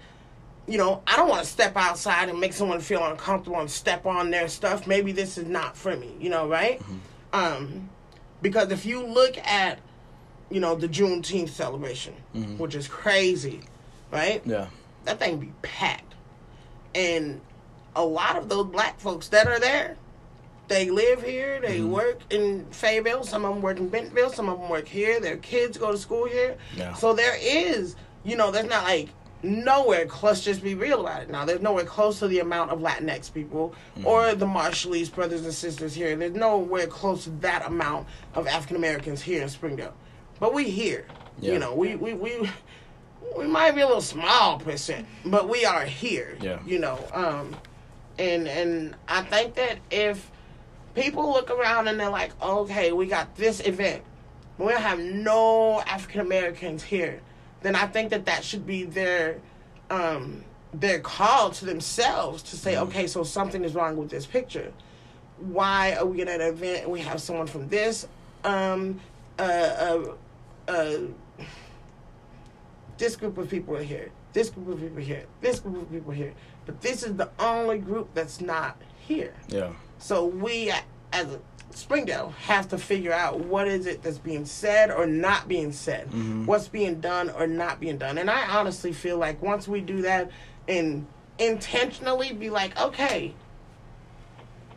you 0.67 0.77
know, 0.77 1.01
I 1.07 1.15
don't 1.15 1.29
want 1.29 1.43
to 1.45 1.49
step 1.49 1.77
outside 1.77 2.27
and 2.27 2.39
make 2.39 2.51
someone 2.51 2.81
feel 2.81 3.01
uncomfortable 3.05 3.59
and 3.59 3.71
step 3.71 4.05
on 4.05 4.29
their 4.31 4.49
stuff. 4.49 4.85
Maybe 4.85 5.13
this 5.13 5.37
is 5.37 5.47
not 5.47 5.77
for 5.77 5.95
me, 5.95 6.13
you 6.19 6.29
know, 6.29 6.45
right? 6.47 6.81
Um, 7.31 7.89
because 8.41 8.69
if 8.71 8.85
you 8.85 9.05
look 9.05 9.37
at, 9.37 9.79
you 10.49 10.59
know, 10.59 10.75
the 10.75 10.89
Juneteenth 10.89 11.49
celebration, 11.49 12.13
which 12.57 12.75
is 12.75 12.87
crazy, 12.87 13.61
right? 14.11 14.41
yeah, 14.45 14.67
That 15.05 15.19
thing 15.19 15.37
be 15.37 15.53
packed, 15.61 16.15
and 16.93 17.39
a 17.97 18.05
lot 18.05 18.37
of 18.37 18.47
those 18.47 18.67
black 18.67 18.99
folks 18.99 19.27
that 19.29 19.47
are 19.47 19.59
there, 19.59 19.97
they 20.67 20.89
live 20.89 21.23
here, 21.23 21.59
they 21.61 21.81
work 21.81 22.21
in 22.29 22.65
Fayetteville. 22.71 23.23
Some 23.23 23.45
of 23.45 23.53
them 23.53 23.61
work 23.61 23.77
in 23.77 23.89
Bentonville. 23.89 24.29
Some 24.29 24.49
of 24.49 24.59
them 24.59 24.69
work 24.69 24.87
here. 24.87 25.19
Their 25.19 25.37
kids 25.37 25.77
go 25.77 25.91
to 25.91 25.97
school 25.97 26.25
here. 26.25 26.57
Yeah. 26.75 26.93
So 26.93 27.13
there 27.13 27.37
is, 27.41 27.95
you 28.23 28.35
know, 28.35 28.51
there's 28.51 28.69
not 28.69 28.83
like 28.83 29.09
nowhere 29.43 30.05
close. 30.05 30.43
Just 30.43 30.61
be 30.61 30.75
real 30.75 31.01
about 31.01 31.23
it. 31.23 31.29
Now, 31.29 31.45
there's 31.45 31.61
nowhere 31.61 31.85
close 31.85 32.19
to 32.19 32.27
the 32.27 32.39
amount 32.39 32.71
of 32.71 32.79
Latinx 32.79 33.33
people 33.33 33.75
or 34.03 34.35
the 34.35 34.45
Marshallese 34.45 35.13
brothers 35.13 35.45
and 35.45 35.53
sisters 35.53 35.95
here. 35.95 36.15
There's 36.17 36.33
nowhere 36.33 36.87
close 36.87 37.23
to 37.23 37.29
that 37.41 37.65
amount 37.65 38.07
of 38.33 38.45
African 38.47 38.75
Americans 38.75 39.21
here 39.21 39.41
in 39.41 39.49
Springdale. 39.49 39.93
But 40.39 40.53
we 40.53 40.69
here. 40.69 41.05
Yeah. 41.39 41.53
You 41.53 41.59
know, 41.59 41.73
we 41.73 41.95
we 41.95 42.13
we 42.13 42.49
we 43.37 43.47
might 43.47 43.71
be 43.71 43.81
a 43.81 43.87
little 43.87 44.01
small 44.01 44.59
percent, 44.59 45.07
but 45.25 45.47
we 45.47 45.65
are 45.65 45.85
here. 45.85 46.37
Yeah. 46.41 46.59
You 46.65 46.79
know, 46.79 46.99
um, 47.13 47.55
and 48.19 48.47
and 48.47 48.95
I 49.07 49.21
think 49.23 49.55
that 49.55 49.79
if 49.91 50.31
people 50.95 51.29
look 51.31 51.51
around 51.51 51.87
and 51.87 51.99
they're 51.99 52.09
like, 52.09 52.31
okay, 52.41 52.91
we 52.91 53.07
got 53.07 53.35
this 53.35 53.59
event, 53.65 54.03
we 54.57 54.69
don't 54.69 54.81
have 54.81 54.99
no 54.99 55.81
African 55.81 56.21
Americans 56.21 56.83
here, 56.83 57.21
then 57.61 57.75
I 57.75 57.87
think 57.87 58.09
that 58.09 58.25
that 58.25 58.43
should 58.43 58.65
be 58.65 58.83
their 58.83 59.39
um, 59.89 60.43
their 60.73 60.99
call 60.99 61.51
to 61.51 61.65
themselves 61.65 62.43
to 62.43 62.55
say, 62.57 62.77
okay, 62.77 63.07
so 63.07 63.23
something 63.23 63.63
is 63.63 63.73
wrong 63.73 63.97
with 63.97 64.09
this 64.09 64.25
picture. 64.25 64.71
Why 65.39 65.93
are 65.93 66.05
we 66.05 66.21
at 66.21 66.27
an 66.27 66.41
event 66.41 66.83
and 66.83 66.91
we 66.91 67.01
have 67.01 67.21
someone 67.21 67.47
from 67.47 67.67
this 67.69 68.07
um, 68.43 68.99
uh, 69.39 69.41
uh, 69.41 70.13
uh, 70.67 70.97
this 72.97 73.15
group 73.15 73.37
of 73.37 73.49
people 73.49 73.75
are 73.75 73.83
here, 73.83 74.09
this 74.37 74.51
group 74.51 74.67
of 74.69 74.79
people 74.79 75.01
here, 75.01 75.23
this 75.41 75.59
group 75.59 75.81
of 75.81 75.91
people 75.91 76.11
here, 76.11 76.31
but 76.67 76.79
this 76.79 77.01
is 77.01 77.15
the 77.15 77.27
only 77.39 77.79
group 77.79 78.07
that's 78.13 78.39
not 78.39 78.79
here. 78.99 79.33
Yeah. 79.47 79.71
So 79.97 80.25
we, 80.25 80.71
as 81.11 81.25
a 81.33 81.39
Springdale, 81.71 82.35
have 82.43 82.67
to 82.69 82.77
figure 82.77 83.11
out 83.11 83.39
what 83.39 83.67
is 83.67 83.87
it 83.87 84.03
that's 84.03 84.19
being 84.19 84.45
said 84.45 84.91
or 84.91 85.07
not 85.07 85.47
being 85.47 85.71
said, 85.71 86.11
Mhm. 86.11 86.45
what's 86.45 86.67
being 86.67 87.01
done 87.01 87.31
or 87.31 87.47
not 87.47 87.79
being 87.79 87.97
done. 87.97 88.19
And 88.19 88.29
I 88.29 88.47
honestly 88.47 88.93
feel 88.93 89.17
like 89.17 89.41
once 89.41 89.67
we 89.67 89.81
do 89.81 90.03
that 90.03 90.29
and 90.67 91.07
intentionally 91.39 92.31
be 92.31 92.51
like, 92.51 92.79
okay, 92.79 93.33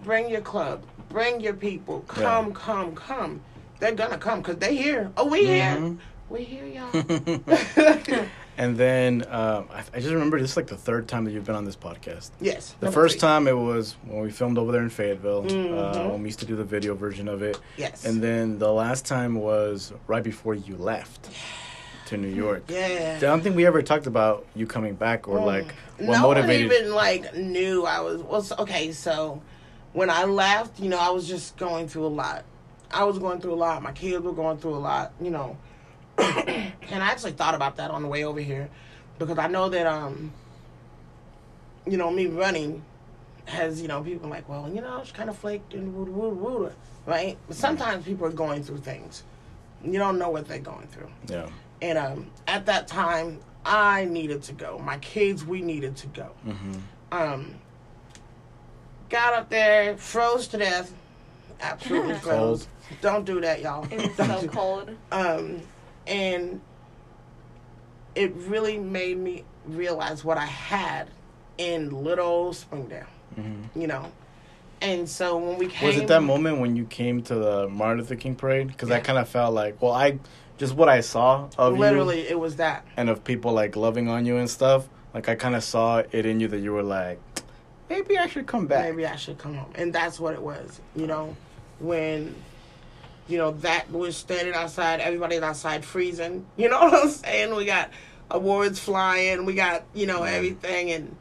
bring 0.02 0.30
your 0.30 0.40
club, 0.40 0.84
bring 1.10 1.40
your 1.40 1.52
people, 1.54 2.02
Yeah. 2.16 2.22
come, 2.22 2.54
come, 2.54 2.94
come. 2.94 3.42
They're 3.78 3.92
gonna 3.92 4.16
come 4.16 4.40
because 4.40 4.56
they 4.56 4.74
here. 4.74 5.10
Oh, 5.18 5.26
we 5.26 5.44
here. 5.44 5.76
Mhm. 5.76 5.98
We 6.30 6.44
here, 6.44 6.64
y'all. 6.64 8.26
and 8.59 8.76
then 8.76 9.25
um, 9.28 9.69
I, 9.73 9.83
I 9.95 10.00
just 10.00 10.12
remember 10.12 10.38
this 10.40 10.50
is 10.52 10.57
like 10.57 10.66
the 10.66 10.76
third 10.76 11.09
time 11.09 11.25
that 11.25 11.33
you've 11.33 11.45
been 11.45 11.54
on 11.54 11.64
this 11.64 11.76
podcast. 11.76 12.30
yes. 12.40 12.75
The 12.80 12.90
first 12.92 13.14
three. 13.14 13.21
time 13.28 13.49
it 13.49 13.57
was 13.57 13.97
when 14.07 14.21
we 14.21 14.30
filmed 14.30 14.59
over 14.59 14.73
there 14.73 14.83
in 14.83 14.90
Fayetteville, 14.90 15.45
uh, 15.47 15.95
Mhm. 15.95 16.11
when 16.12 16.23
we 16.23 16.28
used 16.28 16.40
to 16.40 16.47
do 16.47 16.57
the 16.57 16.64
video 16.64 16.95
version 16.95 17.28
of 17.28 17.42
it. 17.42 17.59
Yes. 17.76 18.04
And 18.04 18.23
then 18.23 18.59
the 18.59 18.73
last 18.73 19.07
time 19.07 19.35
was 19.37 19.92
right 20.07 20.23
before 20.23 20.54
you 20.54 20.76
left 20.76 21.30
to 22.07 22.16
New 22.16 22.28
York. 22.28 22.64
yeah. 22.69 23.14
I 23.16 23.21
don't 23.21 23.40
think 23.40 23.54
we 23.57 23.66
ever 23.66 23.83
talked 23.83 24.07
about 24.07 24.45
you 24.54 24.66
coming 24.66 24.95
back 24.95 25.28
or 25.28 25.38
like 25.45 25.73
what 25.99 26.16
no 26.16 26.23
motivated. 26.23 26.69
one 26.69 26.76
even 26.78 26.95
like 26.95 27.35
knew 27.37 27.87
I 27.87 28.00
was. 28.00 28.21
Well, 28.23 28.45
okay, 28.62 28.90
so 28.92 29.40
when 29.92 30.11
I 30.11 30.25
left, 30.25 30.80
you 30.80 30.88
know, 30.88 30.99
I 30.99 31.11
was 31.11 31.28
just 31.28 31.57
going 31.57 31.87
through 31.88 32.07
a 32.07 32.09
lot. 32.09 32.45
I 32.92 33.04
was 33.04 33.19
going 33.21 33.40
through 33.40 33.54
a 33.54 33.54
lot. 33.54 33.80
My 33.83 33.92
kids 33.92 34.25
were 34.25 34.33
going 34.33 34.59
through 34.59 34.75
a 34.75 34.83
lot, 34.83 35.12
you 35.21 35.30
know. 35.30 35.57
And 36.20 37.02
I 37.02 37.06
actually 37.10 37.32
thought 37.32 37.54
about 37.54 37.76
that 37.76 37.90
on 37.90 38.02
the 38.02 38.08
way 38.08 38.24
over 38.24 38.40
here 38.40 38.68
because 39.18 39.38
I 39.38 39.46
know 39.48 39.68
that 39.68 39.86
um, 39.86 40.32
you 41.86 41.96
know, 41.96 42.10
me 42.10 42.26
running 42.26 42.82
has 43.46 43.80
you 43.82 43.88
know 43.88 44.02
people 44.02 44.28
like, 44.28 44.48
well, 44.48 44.70
you 44.72 44.80
know, 44.80 44.98
it's 45.00 45.12
kind 45.12 45.30
of 45.30 45.36
flaked 45.36 45.74
and 45.74 45.94
woo 45.94 46.04
woo 46.04 46.28
woo, 46.30 46.72
right? 47.06 47.36
But 47.48 47.56
sometimes 47.56 48.04
people 48.04 48.26
are 48.26 48.30
going 48.32 48.62
through 48.62 48.78
things. 48.78 49.25
You 49.82 49.99
don't 49.99 50.18
know 50.18 50.28
what 50.30 50.47
they're 50.47 50.58
going 50.58 50.86
through. 50.88 51.08
yeah. 51.28 51.49
And 51.82 51.97
um, 51.97 52.30
at 52.47 52.66
that 52.66 52.86
time, 52.86 53.40
I 53.64 54.04
needed 54.04 54.42
to 54.45 54.52
go. 54.52 54.78
My 54.78 54.99
kids, 54.99 55.47
we 55.47 55.62
needed 55.62 55.97
to 55.97 56.06
go. 56.08 56.30
hmm 56.45 56.73
Um, 57.10 57.54
got 59.08 59.32
up 59.32 59.49
there, 59.49 59.97
froze 59.97 60.47
to 60.49 60.58
death. 60.58 60.92
Absolutely 61.62 62.14
froze. 62.21 62.68
Don't 63.00 63.25
do 63.25 63.40
that, 63.40 63.62
y'all. 63.62 63.86
It 63.90 63.99
was 63.99 64.14
so 64.14 64.47
cold. 64.52 64.90
Um, 65.10 65.62
and 66.06 66.60
it 68.15 68.32
really 68.34 68.78
made 68.78 69.19
me 69.19 69.45
realize 69.67 70.25
what 70.25 70.36
I 70.39 70.47
had 70.47 71.08
in 71.58 71.91
little 72.04 72.52
Springdale. 72.52 73.04
hmm 73.34 73.63
You 73.75 73.86
know. 73.86 74.10
And 74.82 75.06
so 75.08 75.36
when 75.36 75.58
we 75.58 75.67
came, 75.67 75.86
Was 75.86 75.99
it 75.99 76.06
that 76.08 76.23
moment 76.23 76.58
when 76.58 76.75
you 76.75 76.86
came 76.86 77.23
to 77.25 77.34
the 77.34 77.69
Martin 77.69 77.99
Luther 77.99 78.17
King 78.17 78.34
parade? 78.34 78.69
Because 78.69 78.89
Yeah. 78.89 78.97
I 78.97 79.00
kind 79.00 79.19
of 79.19 79.28
felt 79.28 79.52
like, 79.52 79.80
well, 79.82 79.93
I 79.93 80.19
just 80.56 80.75
what 80.75 80.89
I 80.89 81.00
saw 81.00 81.49
of 81.58 81.75
you 81.75 81.80
Literally, 81.80 82.26
it 82.28 82.39
was 82.39 82.56
that. 82.56 82.84
and 82.97 83.10
of 83.10 83.23
people 83.23 83.52
like 83.52 83.76
loving 83.76 84.08
on 84.08 84.25
you 84.25 84.36
and 84.39 84.49
stuff. 84.49 84.89
Like 85.13 85.28
I 85.28 85.34
kind 85.34 85.54
of 85.54 85.63
saw 85.63 85.99
it 85.99 86.25
in 86.26 86.41
you 86.41 86.49
that 86.49 86.60
you 86.60 86.73
were 86.73 86.82
like, 86.82 87.21
maybe 87.91 88.17
I 88.17 88.26
should 88.26 88.47
come 88.47 88.67
back. 88.67 88.84
maybe 88.89 89.04
I 89.06 89.17
should 89.17 89.36
come 89.39 89.54
home. 89.54 89.71
And 89.75 89.93
that's 89.93 90.19
what 90.19 90.32
it 90.34 90.41
was, 90.43 90.80
you 90.97 91.06
know, 91.06 91.36
when, 91.78 92.34
you 93.30 93.38
know, 93.38 93.52
that 93.52 93.90
was 93.93 94.16
standing 94.16 94.54
outside, 94.54 95.00
everybody's 95.00 95.40
outside 95.43 95.84
freezing. 95.84 96.47
You 96.56 96.69
know 96.69 96.80
what 96.80 96.95
I'm 96.95 97.08
saying? 97.08 97.54
We 97.54 97.64
got 97.64 97.90
awards 98.30 98.78
flying, 98.78 99.45
we 99.45 99.54
got, 99.54 99.84
you 99.95 100.06
know, 100.06 100.21
Mhm. 100.21 100.32
everything. 100.32 100.90
And 100.90 101.16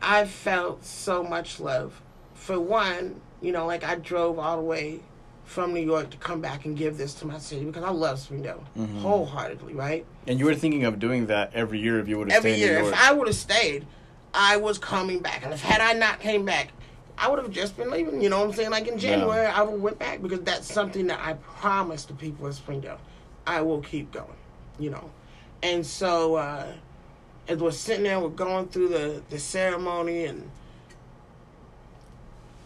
I 0.00 0.24
felt 0.26 0.84
so 0.84 1.22
much 1.22 1.60
love. 1.60 2.00
For 2.34 2.58
one, 2.60 3.20
you 3.40 3.52
know, 3.52 3.66
like 3.66 3.84
I 3.84 3.96
drove 3.96 4.38
all 4.38 4.56
the 4.56 4.62
way 4.62 5.00
from 5.44 5.74
New 5.74 5.80
York 5.84 6.10
to 6.10 6.16
come 6.16 6.40
back 6.40 6.64
and 6.64 6.76
give 6.76 6.96
this 6.96 7.14
to 7.14 7.26
my 7.26 7.38
city 7.38 7.64
because 7.64 7.84
I 7.84 7.90
love 7.90 8.18
Springdale 8.18 8.64
Mhm. 8.76 9.00
wholeheartedly, 9.02 9.74
right? 9.74 10.04
And 10.26 10.38
you 10.38 10.46
were 10.46 10.54
thinking 10.54 10.84
of 10.84 10.98
doing 10.98 11.26
that 11.26 11.50
every 11.54 11.78
year 11.80 11.98
if 12.00 12.08
you 12.08 12.18
would 12.18 12.30
have 12.30 12.38
every 12.38 12.52
stayed 12.52 12.60
year. 12.64 12.78
If 12.80 12.94
I 12.94 13.12
would 13.12 13.26
have 13.28 13.36
stayed, 13.36 13.86
I 14.32 14.56
was 14.56 14.78
coming 14.78 15.18
back. 15.20 15.44
And 15.44 15.52
if 15.52 15.60
had 15.62 15.80
I 15.80 15.92
not 15.92 16.20
came 16.20 16.44
back, 16.44 16.68
I 17.16 17.28
would 17.28 17.38
have 17.38 17.50
just 17.50 17.76
been 17.76 17.90
leaving. 17.90 18.20
You 18.20 18.28
know 18.28 18.40
what 18.40 18.48
I'm 18.48 18.52
saying? 18.54 18.70
Like 18.70 18.88
in 18.88 18.98
January, 18.98 19.46
I 19.46 19.62
would 19.62 19.72
have 19.72 19.80
went 19.80 19.98
back 19.98 20.22
because 20.22 20.40
that's 20.40 20.72
something 20.72 21.06
that 21.06 21.20
I 21.20 21.34
promised 21.34 22.08
the 22.08 22.14
people 22.14 22.46
in 22.46 22.52
Springdale. 22.52 22.98
I 23.46 23.60
will 23.60 23.80
keep 23.80 24.10
going. 24.12 24.28
You 24.78 24.90
know, 24.90 25.10
and 25.62 25.86
so 25.86 26.34
uh, 26.34 26.66
as 27.46 27.58
we're 27.58 27.70
sitting 27.70 28.02
there, 28.04 28.18
we're 28.18 28.28
going 28.30 28.68
through 28.68 28.88
the 28.88 29.22
the 29.30 29.38
ceremony, 29.38 30.24
and 30.24 30.50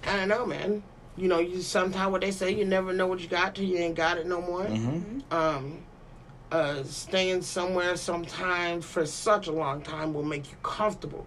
I 0.07 0.17
don't 0.17 0.29
know, 0.29 0.47
man. 0.47 0.83
You 1.17 1.29
know, 1.29 1.41
you 1.41 1.61
sometimes 1.61 2.13
what 2.13 2.21
they 2.23 2.31
say, 2.31 2.53
you 2.55 2.65
never 2.65 2.93
know 2.93 3.07
what 3.07 3.21
you 3.21 3.29
got 3.29 3.55
till 3.55 3.65
you 3.65 3.77
ain't 3.77 3.97
got 3.97 4.19
it 4.19 4.27
no 4.27 4.41
more 4.41 4.65
hmm 4.65 5.19
um, 5.31 5.79
uh, 6.51 6.83
staying 6.85 7.43
somewhere 7.43 7.97
sometimes 7.97 8.85
for 8.85 9.05
such 9.05 9.47
a 9.47 9.53
long 9.53 9.83
time 9.83 10.15
will 10.15 10.23
make 10.23 10.51
you 10.51 10.57
comfortable. 10.63 11.27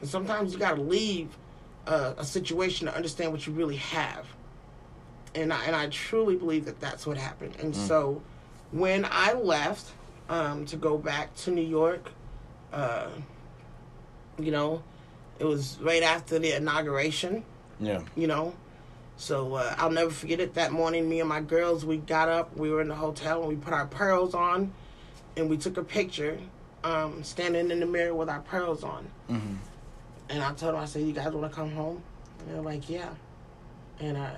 And 0.00 0.08
sometimes 0.08 0.52
you 0.52 0.58
got 0.58 0.76
to 0.76 0.82
leave 0.82 1.36
uh, 1.86 2.14
a 2.18 2.24
situation 2.24 2.86
to 2.86 2.94
understand 2.94 3.32
what 3.32 3.46
you 3.46 3.52
really 3.52 3.76
have. 3.76 4.26
And 5.34 5.52
I, 5.52 5.64
and 5.66 5.76
I 5.76 5.88
truly 5.88 6.36
believe 6.36 6.64
that 6.64 6.80
that's 6.80 7.06
what 7.06 7.16
happened. 7.16 7.54
And 7.60 7.74
Mm. 7.74 7.76
so 7.88 8.22
when 8.72 9.06
I 9.10 9.34
left 9.34 9.92
um, 10.28 10.64
to 10.66 10.76
go 10.76 10.98
back 10.98 11.34
to 11.36 11.50
New 11.50 11.62
York, 11.66 12.10
uh, 12.72 13.08
you 14.38 14.50
know, 14.50 14.82
it 15.38 15.44
was 15.44 15.78
right 15.80 16.02
after 16.02 16.38
the 16.38 16.52
inauguration 16.52 17.44
Yeah. 17.80 18.00
you 18.16 18.26
know. 18.26 18.54
So 19.18 19.54
uh, 19.54 19.74
I'll 19.78 19.90
never 19.90 20.10
forget 20.10 20.40
it. 20.40 20.54
That 20.54 20.72
morning, 20.72 21.08
me 21.08 21.20
and 21.20 21.28
my 21.28 21.40
girls, 21.40 21.84
we 21.86 21.96
got 21.98 22.28
up. 22.28 22.54
We 22.56 22.70
were 22.70 22.80
in 22.82 22.88
the 22.88 22.94
hotel 22.94 23.40
and 23.40 23.48
we 23.48 23.56
put 23.56 23.72
our 23.72 23.86
pearls 23.86 24.34
on, 24.34 24.72
and 25.36 25.48
we 25.48 25.56
took 25.56 25.76
a 25.78 25.82
picture, 25.84 26.38
um, 26.84 27.22
standing 27.22 27.70
in 27.70 27.80
the 27.80 27.86
mirror 27.86 28.14
with 28.14 28.28
our 28.28 28.40
pearls 28.40 28.82
on. 28.84 29.06
hmm 29.28 29.54
And 30.28 30.42
I 30.42 30.52
told 30.54 30.74
them, 30.74 30.80
I 30.82 30.86
said, 30.86 31.02
"You 31.02 31.12
guys 31.12 31.32
want 31.32 31.50
to 31.50 31.54
come 31.56 31.70
home?" 31.72 32.02
And 32.40 32.54
they're 32.54 32.62
like, 32.62 32.88
"Yeah." 32.90 33.10
And 34.00 34.16
uh, 34.16 34.30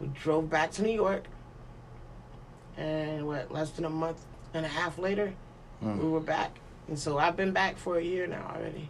we 0.00 0.08
drove 0.08 0.50
back 0.50 0.70
to 0.72 0.82
New 0.82 0.92
York. 0.92 1.24
And 2.76 3.26
what? 3.26 3.50
Less 3.50 3.70
than 3.70 3.84
a 3.84 3.90
month 3.90 4.18
and 4.54 4.64
a 4.64 4.68
half 4.68 4.98
later, 4.98 5.32
we 5.80 5.88
Mm. 5.88 6.10
were 6.10 6.20
back. 6.20 6.58
And 6.88 6.98
so 6.98 7.18
I've 7.18 7.36
been 7.36 7.52
back 7.52 7.76
for 7.76 7.98
a 7.98 8.02
year 8.02 8.26
now 8.26 8.52
already. 8.54 8.88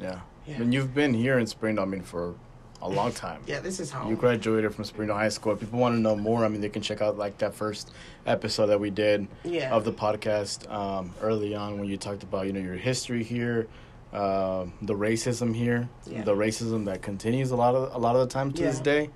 Yeah. 0.00 0.20
Yeah. 0.46 0.56
And 0.56 0.72
you've 0.74 0.94
been 0.94 1.14
here 1.14 1.38
in 1.38 1.46
Springdale, 1.46 1.84
I 1.84 1.86
mean, 1.88 2.02
for 2.02 2.34
a 2.82 2.88
long 2.88 3.12
time. 3.26 3.40
Yeah, 3.46 3.60
this 3.60 3.78
is 3.80 3.90
home. 3.90 4.10
You 4.10 4.16
graduated 4.16 4.74
from 4.74 4.84
Springdale 4.84 5.16
High 5.16 5.28
School. 5.28 5.52
If 5.52 5.60
people 5.60 5.78
want 5.78 5.94
to 5.96 6.00
know 6.00 6.16
more, 6.16 6.44
I 6.44 6.48
mean, 6.48 6.60
they 6.60 6.68
can 6.68 6.82
check 6.82 7.00
out 7.02 7.16
like 7.18 7.38
that 7.38 7.54
first 7.54 7.90
episode 8.26 8.66
that 8.66 8.80
we 8.80 8.90
did 8.90 9.26
yeah. 9.44 9.74
of 9.74 9.84
the 9.84 9.92
podcast 9.92 10.70
um, 10.70 11.12
early 11.20 11.54
on 11.54 11.78
when 11.78 11.88
you 11.88 11.96
talked 11.96 12.22
about 12.22 12.46
you 12.46 12.52
know 12.52 12.60
your 12.60 12.74
history 12.76 13.22
here, 13.24 13.66
uh, 14.12 14.66
the 14.82 14.94
racism 14.94 15.54
here, 15.54 15.88
Yeah. 16.06 16.22
the 16.22 16.34
racism 16.34 16.84
that 16.86 17.02
continues 17.02 17.50
a 17.50 17.56
lot 17.56 17.74
of 17.74 17.94
a 17.94 17.98
lot 17.98 18.16
of 18.16 18.20
the 18.28 18.32
time 18.32 18.52
to 18.52 18.62
this 18.62 18.80
day, 18.80 19.10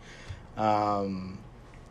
um, 0.57 1.39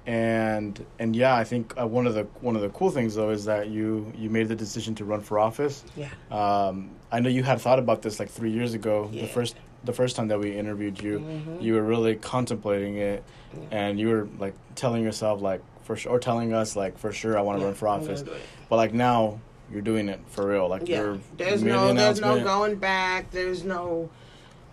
and 0.05 0.83
and 0.99 1.15
yeah, 1.15 1.35
I 1.35 1.43
think 1.43 1.73
uh, 1.79 1.85
one 1.87 2.07
of 2.07 2.13
the 2.13 2.23
one 2.41 2.55
of 2.55 2.61
the 2.61 2.69
cool 2.69 2.89
things 2.91 3.15
though 3.15 3.29
is 3.29 3.45
that 3.45 3.69
you 3.69 4.11
you 4.17 4.29
made 4.29 4.47
the 4.47 4.55
decision 4.55 4.95
to 4.95 5.05
run 5.05 5.21
for 5.21 5.39
office. 5.39 5.83
yeah. 5.95 6.07
Um, 6.31 6.91
I 7.11 7.19
know 7.19 7.29
you 7.29 7.43
had 7.43 7.59
thought 7.61 7.79
about 7.79 8.01
this 8.01 8.19
like 8.19 8.29
three 8.29 8.51
years 8.51 8.73
ago. 8.73 9.09
Yeah. 9.11 9.21
The 9.23 9.27
first 9.27 9.55
the 9.85 9.93
first 9.93 10.15
time 10.15 10.27
that 10.27 10.39
we 10.39 10.51
interviewed 10.57 11.01
you, 11.01 11.19
Mhm. 11.19 11.61
you 11.61 11.73
were 11.75 11.83
really 11.83 12.15
contemplating 12.15 12.97
it, 12.97 13.23
Yeah. 13.53 13.59
and 13.71 13.99
you 13.99 14.09
were 14.09 14.27
like 14.39 14.53
telling 14.75 15.03
yourself 15.03 15.41
like 15.41 15.61
for 15.83 15.95
sure, 15.95 16.11
or 16.13 16.19
telling 16.19 16.53
us 16.53 16.75
like 16.75 16.97
for 16.97 17.11
sure 17.11 17.37
I 17.37 17.41
want 17.41 17.57
to 17.57 17.61
Yeah, 17.61 17.67
run 17.67 17.75
for 17.75 17.87
office. 17.87 18.23
But 18.69 18.75
like 18.75 18.93
now, 18.93 19.39
you're 19.71 19.81
doing 19.81 20.09
it 20.09 20.19
for 20.29 20.47
real. 20.47 20.67
Like 20.67 20.87
Yeah. 20.87 21.01
you're 21.01 21.19
There's 21.37 21.63
no 21.63 21.93
there's 21.93 22.21
no 22.21 22.43
going 22.43 22.75
back. 22.77 23.31
There's 23.31 23.63
no 23.63 24.09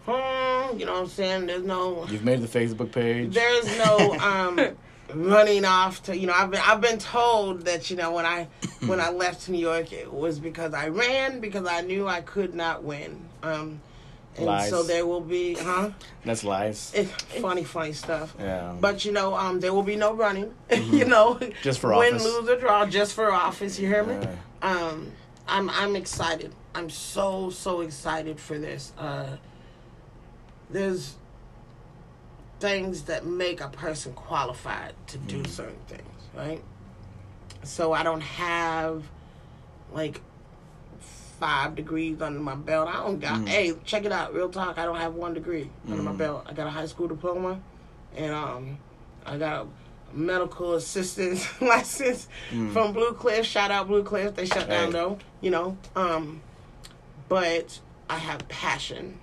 hmm, 0.07 0.79
you 0.79 0.87
know 0.87 0.93
what 0.93 1.03
I'm 1.03 1.09
saying? 1.09 1.47
There's 1.47 1.65
no 1.65 2.07
You've 2.09 2.25
made 2.25 2.41
the 2.43 2.59
Facebook 2.59 2.93
page. 2.93 3.35
there's 3.35 3.79
no 3.79 4.15
um 4.19 4.61
running 5.15 5.65
off 5.65 6.03
to 6.05 6.17
you 6.17 6.27
know 6.27 6.33
I've 6.35 6.51
been 6.51 6.61
I've 6.65 6.81
been 6.81 6.99
told 6.99 7.63
that 7.67 7.91
you 7.91 7.97
know 7.97 8.13
when 8.13 8.27
I 8.27 8.49
when 8.87 9.01
I 9.01 9.11
left 9.11 9.49
New 9.49 9.59
York 9.59 9.93
it 9.93 10.13
was 10.13 10.39
because 10.39 10.75
I 10.75 10.89
ran 10.89 11.41
because 11.41 11.67
I 11.67 11.81
knew 11.83 12.07
I 12.09 12.21
could 12.23 12.55
not 12.55 12.83
win. 12.83 13.21
Um 13.43 13.81
and 14.39 14.45
Lies. 14.45 14.69
so 14.69 14.83
there 14.83 15.07
will 15.07 15.23
be 15.23 15.55
huh? 15.55 15.91
That's 16.25 16.45
lies. 16.45 16.93
It's 16.95 17.11
funny 17.41 17.65
funny 17.65 17.93
stuff. 17.95 18.35
Yeah. 18.39 18.75
But 18.79 19.05
you 19.07 19.13
know, 19.13 19.35
um, 19.35 19.61
there 19.61 19.73
will 19.73 19.83
be 19.83 19.97
no 19.97 20.13
running. 20.13 20.53
you 20.71 21.07
know, 21.07 21.37
Mm-hmm. 21.37 21.53
Just 21.63 21.79
for 21.81 21.97
win, 21.97 22.17
office. 22.17 22.23
lose 22.25 22.47
or 22.51 22.57
draw, 22.61 22.85
just 22.85 23.15
for 23.15 23.33
office. 23.33 23.79
You 23.79 23.89
hear 23.89 24.05
me? 24.05 24.13
Yeah. 24.21 24.35
Um, 24.63 25.13
I'm 25.49 25.71
I'm 25.71 25.97
excited. 25.97 26.53
I'm 26.75 26.91
so 26.91 27.51
so 27.51 27.81
excited 27.81 28.41
for 28.41 28.59
this. 28.59 28.93
Uh, 28.99 29.37
there's 30.71 31.15
things 32.59 33.03
that 33.03 33.27
make 33.27 33.61
a 33.61 33.69
person 33.69 34.13
qualified 34.15 34.95
to 35.09 35.19
do 35.19 35.39
Mm. 35.43 35.47
certain 35.49 35.79
things, 35.87 36.23
right? 36.35 36.63
So 37.63 37.93
I 37.93 38.03
don't 38.03 38.23
have 38.23 39.05
like 39.93 40.21
five 41.39 41.75
degrees 41.75 42.21
under 42.23 42.41
my 42.41 42.55
belt. 42.55 42.89
I 42.89 42.95
don't 43.05 43.21
got. 43.21 43.41
Mm. 43.41 43.49
Hey, 43.49 43.73
check 43.85 44.05
it 44.05 44.13
out. 44.13 44.35
Real 44.35 44.49
talk. 44.49 44.79
I 44.79 44.85
don't 44.87 44.97
have 44.97 45.15
one 45.15 45.35
degree 45.35 45.71
under 45.89 46.03
my 46.03 46.13
Mm. 46.13 46.19
belt. 46.19 46.47
I 46.49 46.53
got 46.55 46.67
a 46.67 46.71
high 46.71 46.87
school 46.87 47.09
diploma, 47.09 47.61
and 48.17 48.33
um, 48.33 48.79
I 49.25 49.37
got 49.37 49.63
a 49.67 49.67
medical 50.13 50.75
assistance 50.75 51.47
license 51.61 52.29
Mm. 52.53 52.73
from 52.73 52.93
Blue 52.93 53.13
Cliff. 53.13 53.45
Shout 53.47 53.71
out 53.71 53.89
Blue 53.89 54.03
Cliff. 54.03 54.35
They 54.35 54.47
shut 54.47 54.69
down 54.69 54.87
Hey. 54.87 54.93
though. 54.93 55.19
You 55.41 55.51
know. 55.51 55.77
Um, 55.95 56.41
but 57.29 57.81
I 58.09 58.19
have 58.19 58.47
passion. 58.49 59.19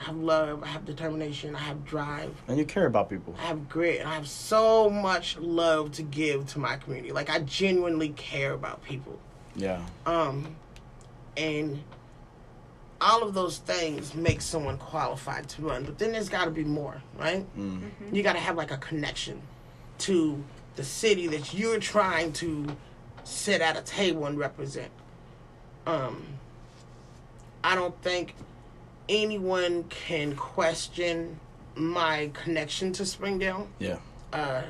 I 0.00 0.04
have 0.04 0.16
love. 0.16 0.62
I 0.62 0.68
have 0.68 0.84
determination. 0.84 1.56
I 1.56 1.60
have 1.60 1.84
drive. 1.84 2.32
And 2.46 2.56
you 2.56 2.64
care 2.64 2.86
about 2.86 3.10
people. 3.10 3.34
I 3.38 3.46
have 3.46 3.68
grit. 3.68 4.00
And 4.00 4.08
I 4.08 4.14
have 4.14 4.28
so 4.28 4.88
much 4.88 5.36
love 5.38 5.90
to 5.92 6.02
give 6.02 6.46
to 6.48 6.60
my 6.60 6.76
community. 6.76 7.12
Like 7.12 7.28
I 7.30 7.40
genuinely 7.40 8.10
care 8.10 8.52
about 8.52 8.82
people. 8.84 9.18
Yeah. 9.56 9.84
Um, 10.06 10.54
and 11.36 11.82
all 13.00 13.22
of 13.22 13.34
those 13.34 13.58
things 13.58 14.14
make 14.14 14.40
someone 14.40 14.78
qualified 14.78 15.48
to 15.48 15.62
run. 15.62 15.84
But 15.84 15.98
then 15.98 16.12
there's 16.12 16.28
got 16.28 16.44
to 16.46 16.50
be 16.52 16.64
more, 16.64 17.02
right? 17.18 17.44
Mm. 17.58 17.90
You 18.12 18.22
got 18.22 18.34
to 18.34 18.40
have 18.40 18.56
like 18.56 18.70
a 18.70 18.76
connection 18.78 19.40
to 19.98 20.42
the 20.76 20.84
city 20.84 21.26
that 21.28 21.52
you're 21.54 21.78
trying 21.80 22.32
to 22.34 22.66
sit 23.24 23.60
at 23.60 23.76
a 23.76 23.82
table 23.82 24.26
and 24.26 24.38
represent. 24.38 24.90
Um, 25.86 26.22
I 27.64 27.74
don't 27.74 28.00
think 28.02 28.34
anyone 29.08 29.84
can 29.84 30.36
question 30.36 31.38
my 31.74 32.30
connection 32.34 32.92
to 32.94 33.06
Springdale. 33.06 33.68
Yeah. 33.78 33.98
Uh, 34.32 34.62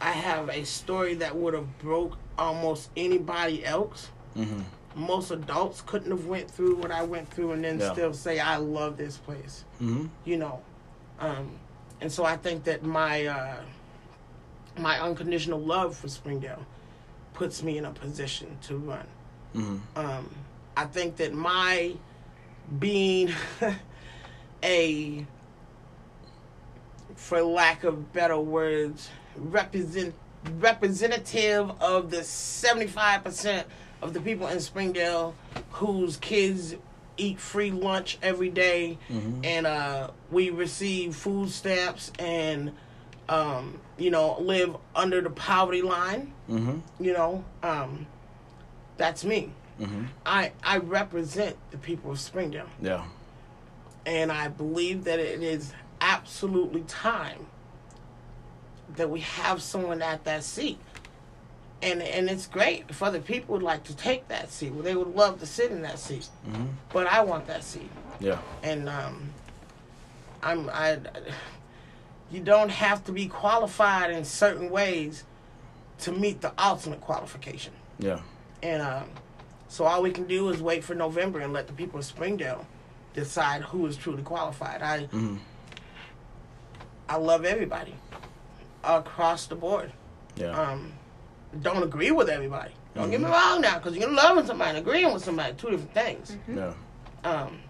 I 0.00 0.12
have 0.12 0.48
a 0.48 0.64
story 0.64 1.14
that 1.14 1.34
would 1.34 1.54
have 1.54 1.78
broke 1.78 2.16
almost 2.38 2.90
anybody 2.96 3.64
else. 3.64 4.08
hmm 4.34 4.60
Most 4.94 5.30
adults 5.30 5.82
couldn't 5.82 6.10
have 6.10 6.26
went 6.26 6.50
through 6.50 6.76
what 6.76 6.90
I 6.90 7.02
went 7.02 7.28
through 7.30 7.52
and 7.52 7.62
then 7.64 7.78
Yeah. 7.78 7.92
still 7.92 8.12
say 8.14 8.38
I 8.40 8.56
love 8.56 8.96
this 8.96 9.16
place 9.16 9.64
hmm 9.78 10.06
you 10.24 10.36
know 10.36 10.60
um 11.20 11.50
and 12.00 12.10
so 12.10 12.24
i 12.24 12.36
think 12.36 12.64
that 12.64 12.82
my 12.84 13.26
uh 13.26 13.56
my 14.78 15.00
unconditional 15.00 15.60
love 15.60 15.96
for 15.96 16.08
springdale 16.08 16.64
puts 17.34 17.62
me 17.62 17.78
in 17.78 17.84
a 17.84 17.90
position 17.90 18.56
to 18.62 18.76
run. 18.76 19.06
Hmm 19.54 19.76
um 19.96 20.28
i 20.76 20.84
think 20.84 21.16
that 21.16 21.32
my 21.34 21.92
being 22.78 23.32
a 24.62 25.24
for 27.16 27.42
lack 27.42 27.84
of 27.84 28.12
better 28.12 28.38
words 28.38 29.08
represent 29.36 30.14
representative 30.60 31.70
of 31.80 32.10
the 32.10 32.18
75% 32.18 33.64
of 34.02 34.14
the 34.14 34.20
people 34.20 34.46
in 34.46 34.60
springdale 34.60 35.34
whose 35.72 36.16
kids 36.18 36.76
eat 37.16 37.40
free 37.40 37.72
lunch 37.72 38.18
every 38.22 38.48
day 38.50 38.98
hmm 39.08 39.40
and 39.42 39.66
uh, 39.66 40.10
we 40.30 40.50
receive 40.50 41.14
food 41.16 41.50
stamps 41.50 42.12
and 42.18 42.70
um, 43.28 43.78
you 43.98 44.10
know 44.10 44.38
live 44.40 44.76
under 44.94 45.20
the 45.20 45.30
poverty 45.30 45.82
line 45.82 46.32
hmm 46.46 46.78
you 47.00 47.12
know 47.12 47.44
um, 47.62 48.06
that's 48.96 49.24
me. 49.24 49.50
Hmm 49.78 50.06
i 50.26 50.52
i 50.64 50.78
represent 50.78 51.56
the 51.70 51.78
people 51.78 52.10
of 52.10 52.18
springdale. 52.20 52.68
Yeah. 52.82 53.04
and 54.06 54.32
i 54.32 54.48
believe 54.48 55.04
that 55.04 55.18
it 55.20 55.42
is 55.42 55.72
absolutely 56.00 56.82
time 56.82 57.46
that 58.96 59.10
we 59.10 59.20
have 59.20 59.60
someone 59.62 60.00
at 60.02 60.24
that 60.24 60.42
seat. 60.42 60.78
And 61.82 62.02
and 62.02 62.28
it's 62.28 62.46
great 62.48 62.86
if 62.88 63.02
other 63.02 63.20
people 63.20 63.52
would 63.52 63.62
like 63.62 63.84
to 63.84 63.94
take 63.94 64.26
that 64.28 64.50
seat. 64.50 64.72
Well 64.72 64.82
they 64.82 64.96
would 64.96 65.14
love 65.14 65.38
to 65.40 65.46
sit 65.46 65.70
in 65.70 65.82
that 65.82 65.98
seat. 66.00 66.28
Hmm 66.50 66.66
but 66.92 67.06
i 67.06 67.20
want 67.22 67.46
that 67.46 67.62
seat. 67.62 67.90
Yeah. 68.20 68.38
and 68.64 68.88
um, 68.88 69.30
I'm 70.42 70.68
I. 70.70 70.98
You 72.30 72.40
don't 72.40 72.68
have 72.70 73.04
to 73.04 73.12
be 73.12 73.26
qualified 73.26 74.10
in 74.10 74.24
certain 74.24 74.70
ways 74.70 75.24
to 76.00 76.12
meet 76.12 76.40
the 76.40 76.52
ultimate 76.58 77.00
qualification, 77.00 77.72
Yeah. 77.98 78.20
and 78.62 78.82
um, 78.82 79.10
so 79.68 79.84
all 79.84 80.02
we 80.02 80.10
can 80.10 80.26
do 80.26 80.48
is 80.50 80.62
wait 80.62 80.84
for 80.84 80.94
November 80.94 81.40
and 81.40 81.52
let 81.52 81.66
the 81.66 81.72
people 81.72 81.98
of 81.98 82.04
Springdale 82.04 82.66
decide 83.14 83.62
who 83.62 83.84
is 83.86 83.96
truly 83.96 84.22
qualified. 84.22 84.80
I 84.82 85.00
hmm 85.06 85.36
I 87.08 87.16
love 87.16 87.44
everybody 87.46 87.94
across 88.84 89.46
the 89.46 89.54
board. 89.54 89.92
Yeah. 90.36 90.50
Um, 90.50 90.92
don't 91.62 91.82
agree 91.82 92.10
with 92.10 92.28
everybody. 92.28 92.72
Don't 92.94 93.10
get 93.10 93.20
me 93.20 93.26
wrong 93.28 93.60
now, 93.62 93.78
because 93.78 93.96
you're 93.96 94.10
loving 94.12 94.44
somebody, 94.46 94.78
agreeing 94.78 95.12
with 95.14 95.24
somebody, 95.24 95.54
two 95.54 95.70
different 95.70 95.94
things. 95.94 96.36
yeah. 96.46 96.74
Um, 97.24 97.60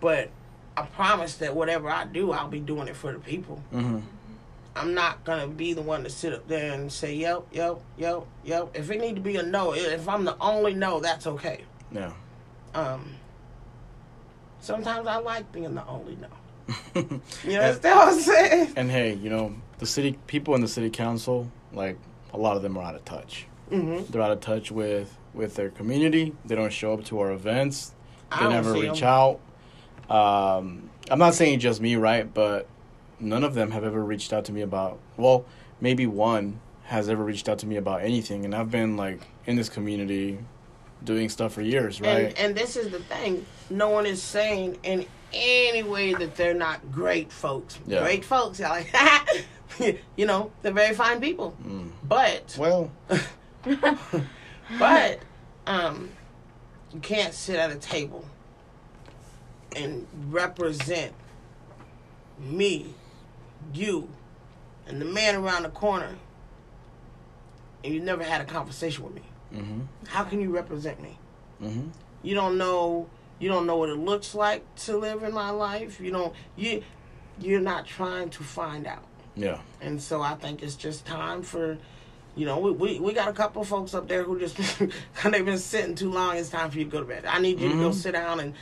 but 0.00 0.28
I 0.76 0.82
promise 0.82 1.36
that 1.36 1.54
whatever 1.54 1.88
I 1.88 2.04
do, 2.04 2.32
I'll 2.32 2.48
be 2.48 2.60
doing 2.60 2.88
it 2.88 2.96
for 2.96 3.12
the 3.12 3.18
people. 3.18 3.56
hmm 3.70 3.98
I'm 4.78 4.92
not 4.92 5.24
gonna 5.24 5.46
be 5.48 5.72
the 5.72 5.80
one 5.80 6.04
to 6.04 6.10
sit 6.10 6.34
up 6.34 6.46
there 6.48 6.74
and 6.74 6.92
say, 6.92 7.14
"Yep, 7.14 7.44
yep, 7.50 7.78
yep, 7.96 8.24
yep." 8.44 8.68
If 8.74 8.90
it 8.90 9.00
need 9.00 9.14
to 9.14 9.22
be 9.22 9.36
a 9.36 9.42
no, 9.42 9.72
if 9.74 10.06
I'm 10.06 10.26
the 10.26 10.36
only 10.38 10.74
no, 10.74 11.00
that's 11.00 11.26
okay. 11.26 11.62
Yeah. 11.90 12.12
Um, 12.74 13.14
sometimes 14.60 15.06
I 15.06 15.16
like 15.16 15.50
being 15.50 15.74
the 15.74 15.86
only 15.86 16.16
no. 16.16 16.28
You 17.44 17.58
and, 17.58 17.82
what 17.82 18.08
I'm 18.08 18.20
saying? 18.20 18.72
and 18.76 18.90
hey, 18.90 19.14
you 19.14 19.30
know, 19.30 19.54
the 19.78 19.86
city 19.86 20.18
people 20.26 20.54
in 20.54 20.60
the 20.60 20.68
city 20.68 20.90
council, 20.90 21.50
like 21.72 21.96
a 22.34 22.36
lot 22.38 22.56
of 22.56 22.62
them 22.62 22.76
are 22.76 22.82
out 22.84 22.94
of 22.94 23.04
touch. 23.06 23.46
Mm-hmm. 23.70 24.10
They're 24.12 24.20
out 24.22 24.30
of 24.32 24.40
touch 24.40 24.70
with 24.70 25.16
with 25.32 25.54
their 25.54 25.70
community. 25.70 26.34
They 26.44 26.54
don't 26.54 26.72
show 26.72 26.92
up 26.92 27.04
to 27.06 27.20
our 27.20 27.32
events. 27.32 27.94
They 28.38 28.46
never 28.48 28.72
reach 28.72 28.90
reach 28.90 29.02
'em. 29.02 29.08
out. 29.08 29.40
Um, 30.10 30.90
I'm 31.10 31.18
not 31.18 31.34
saying 31.34 31.60
just 31.60 31.80
me, 31.80 31.96
right? 31.96 32.32
But 32.32 32.66
none 33.20 33.44
of 33.44 33.54
them 33.54 33.70
have 33.70 33.84
ever 33.84 34.02
reached 34.02 34.32
out 34.32 34.44
to 34.46 34.52
me 34.52 34.62
about. 34.62 34.98
Well, 35.16 35.44
maybe 35.80 36.06
one 36.06 36.60
has 36.84 37.08
ever 37.08 37.24
reached 37.24 37.48
out 37.48 37.58
to 37.60 37.66
me 37.66 37.76
about 37.76 38.02
anything, 38.02 38.44
and 38.44 38.54
I've 38.54 38.70
been 38.70 38.96
like 38.96 39.20
in 39.46 39.56
this 39.56 39.68
community 39.68 40.38
doing 41.04 41.28
stuff 41.28 41.52
for 41.52 41.62
years, 41.62 42.00
right? 42.00 42.26
And 42.26 42.38
and 42.38 42.54
this 42.54 42.76
is 42.76 42.90
the 42.90 43.00
thing. 43.00 43.44
No 43.70 43.90
one 43.90 44.06
is 44.06 44.22
saying 44.22 44.78
in 44.82 45.06
any 45.32 45.82
way 45.82 46.14
that 46.14 46.36
they're 46.36 46.54
not 46.54 46.92
great 46.92 47.32
folks. 47.32 47.78
Yeah. 47.86 48.00
Great 48.00 48.24
folks. 48.24 48.60
Y'all 48.60 48.70
like 48.70 48.94
you 50.16 50.26
know, 50.26 50.50
they're 50.62 50.72
very 50.72 50.94
fine 50.94 51.20
people. 51.20 51.56
Mm. 51.66 51.90
But 52.04 52.56
Well, 52.58 52.90
but 54.78 55.20
um 55.66 56.10
you 56.92 57.00
can't 57.00 57.34
sit 57.34 57.56
at 57.56 57.70
a 57.70 57.76
table 57.76 58.24
and 59.76 60.06
represent 60.30 61.12
me, 62.40 62.94
you, 63.72 64.08
and 64.86 65.00
the 65.00 65.04
man 65.04 65.36
around 65.36 65.62
the 65.64 65.68
corner 65.68 66.16
and 67.84 67.94
you 67.94 68.00
never 68.00 68.24
had 68.24 68.40
a 68.40 68.44
conversation 68.44 69.04
with 69.04 69.14
me. 69.14 69.22
hmm 69.54 69.80
How 70.08 70.24
can 70.24 70.40
you 70.40 70.50
represent 70.50 71.00
me? 71.00 71.18
hmm 71.60 71.88
You 72.22 72.34
don't 72.34 72.58
know 72.58 73.08
you 73.38 73.50
don't 73.50 73.66
know 73.66 73.76
what 73.76 73.90
it 73.90 73.98
looks 73.98 74.34
like 74.34 74.64
to 74.76 74.96
live 74.96 75.22
in 75.22 75.32
my 75.34 75.50
life. 75.50 76.00
You 76.00 76.10
don't 76.10 76.34
you 76.56 76.82
you're 77.38 77.60
not 77.60 77.86
trying 77.86 78.30
to 78.30 78.42
find 78.42 78.86
out. 78.86 79.04
yeah, 79.34 79.58
And 79.82 80.00
so 80.00 80.22
I 80.22 80.34
think 80.36 80.62
it's 80.62 80.74
just 80.74 81.04
time 81.04 81.42
for 81.42 81.76
you 82.34 82.44
know, 82.44 82.58
we, 82.58 82.70
we, 82.70 82.98
we 83.00 83.12
got 83.14 83.28
a 83.28 83.32
couple 83.32 83.62
of 83.62 83.68
folks 83.68 83.94
up 83.94 84.08
there 84.08 84.22
who 84.22 84.38
just 84.38 84.56
they've 85.24 85.44
been 85.44 85.56
sitting 85.58 85.94
too 85.94 86.10
long. 86.12 86.36
It's 86.36 86.50
time 86.50 86.70
for 86.70 86.78
you 86.78 86.84
to 86.84 86.90
go 86.90 87.00
to 87.00 87.06
bed. 87.06 87.24
I 87.26 87.38
need 87.40 87.60
you 87.60 87.68
to 87.70 87.74
go 87.76 87.88
Mhm. 87.90 87.94
sit 87.94 88.12
down 88.12 88.40
and 88.40 88.52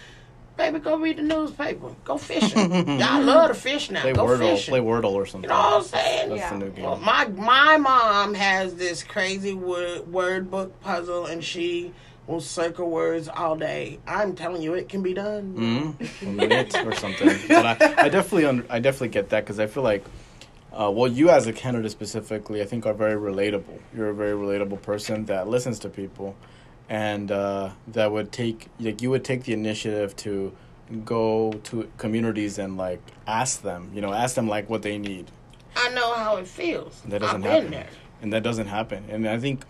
baby, 0.57 0.79
go 0.79 0.97
read 0.99 1.17
the 1.19 1.23
newspaper. 1.23 1.90
Go 2.05 2.17
fishing. 2.19 2.73
Y'all 3.01 3.23
love 3.23 3.49
to 3.49 3.55
fish 3.55 3.90
now. 3.90 4.03
Play 4.03 4.12
go 4.12 4.25
Wordle, 4.25 4.38
fishing. 4.55 4.73
play 4.73 4.81
Wordle 4.81 5.12
or 5.12 5.27
something. 5.27 5.49
You 5.51 5.55
know 5.55 5.61
what 5.61 5.75
I'm 5.77 5.83
saying? 5.83 6.29
That's 6.31 6.40
Yeah. 6.40 6.51
the 6.51 6.64
new 6.64 6.71
game. 6.71 6.85
Well, 6.85 6.97
my 6.99 7.27
my 7.29 7.77
mom 7.77 8.35
has 8.35 8.75
this 8.75 9.03
crazy 9.03 9.55
word 9.55 10.11
word 10.12 10.51
book 10.51 10.81
puzzle, 10.81 11.27
and 11.27 11.43
she 11.43 11.93
will 12.27 12.40
circle 12.40 12.88
words 12.90 13.29
all 13.29 13.55
day. 13.57 13.99
I'm 14.07 14.35
telling 14.35 14.62
you, 14.62 14.73
it 14.75 14.88
can 14.88 15.03
be 15.03 15.12
done. 15.12 15.55
mm-hmm. 16.01 16.37
minute 16.37 16.75
or 16.87 16.95
something. 16.95 17.29
But 17.49 17.83
I, 17.83 18.05
I 18.05 18.09
definitely, 18.09 18.47
under, 18.47 18.64
I 18.71 18.79
definitely 18.79 19.09
get 19.09 19.29
that 19.29 19.45
because 19.45 19.61
I 19.61 19.67
feel 19.67 19.83
like, 19.83 20.03
uh, 20.73 20.90
well, 20.90 21.07
you 21.11 21.29
as 21.29 21.47
a 21.47 21.53
candidate 21.53 21.90
specifically, 21.90 22.62
I 22.62 22.64
think 22.64 22.87
are 22.87 22.95
very 22.95 23.21
relatable. 23.21 23.79
You're 23.95 24.09
a 24.09 24.14
very 24.14 24.33
relatable 24.33 24.81
person 24.81 25.27
that 25.27 25.49
listens 25.49 25.79
to 25.81 25.90
people, 25.90 26.35
and 26.88 27.31
uh, 27.31 27.70
that 27.88 28.12
would 28.12 28.33
take 28.33 28.68
like 28.79 29.01
you 29.01 29.11
would 29.11 29.25
take 29.25 29.44
the 29.44 29.53
initiative 29.53 30.14
to 30.16 30.53
go 31.05 31.53
to 31.64 31.90
communities 31.97 32.59
and 32.59 32.77
like 32.77 33.01
ask 33.27 33.62
them, 33.62 33.90
you 33.94 34.01
know, 34.01 34.12
ask 34.12 34.35
them 34.35 34.49
like 34.49 34.68
what 34.68 34.83
they 34.83 34.99
need. 34.99 35.31
I 35.77 35.90
know 35.90 36.12
how 36.14 36.37
it 36.37 36.47
feels. 36.47 37.01
That 37.07 37.20
doesn't 37.20 37.42
happen. 37.42 37.70
there. 37.70 37.88
And 38.23 38.33
that 38.33 38.42
doesn't 38.42 38.66
happen. 38.66 39.05
And 39.09 39.29
I 39.29 39.38
think 39.38 39.64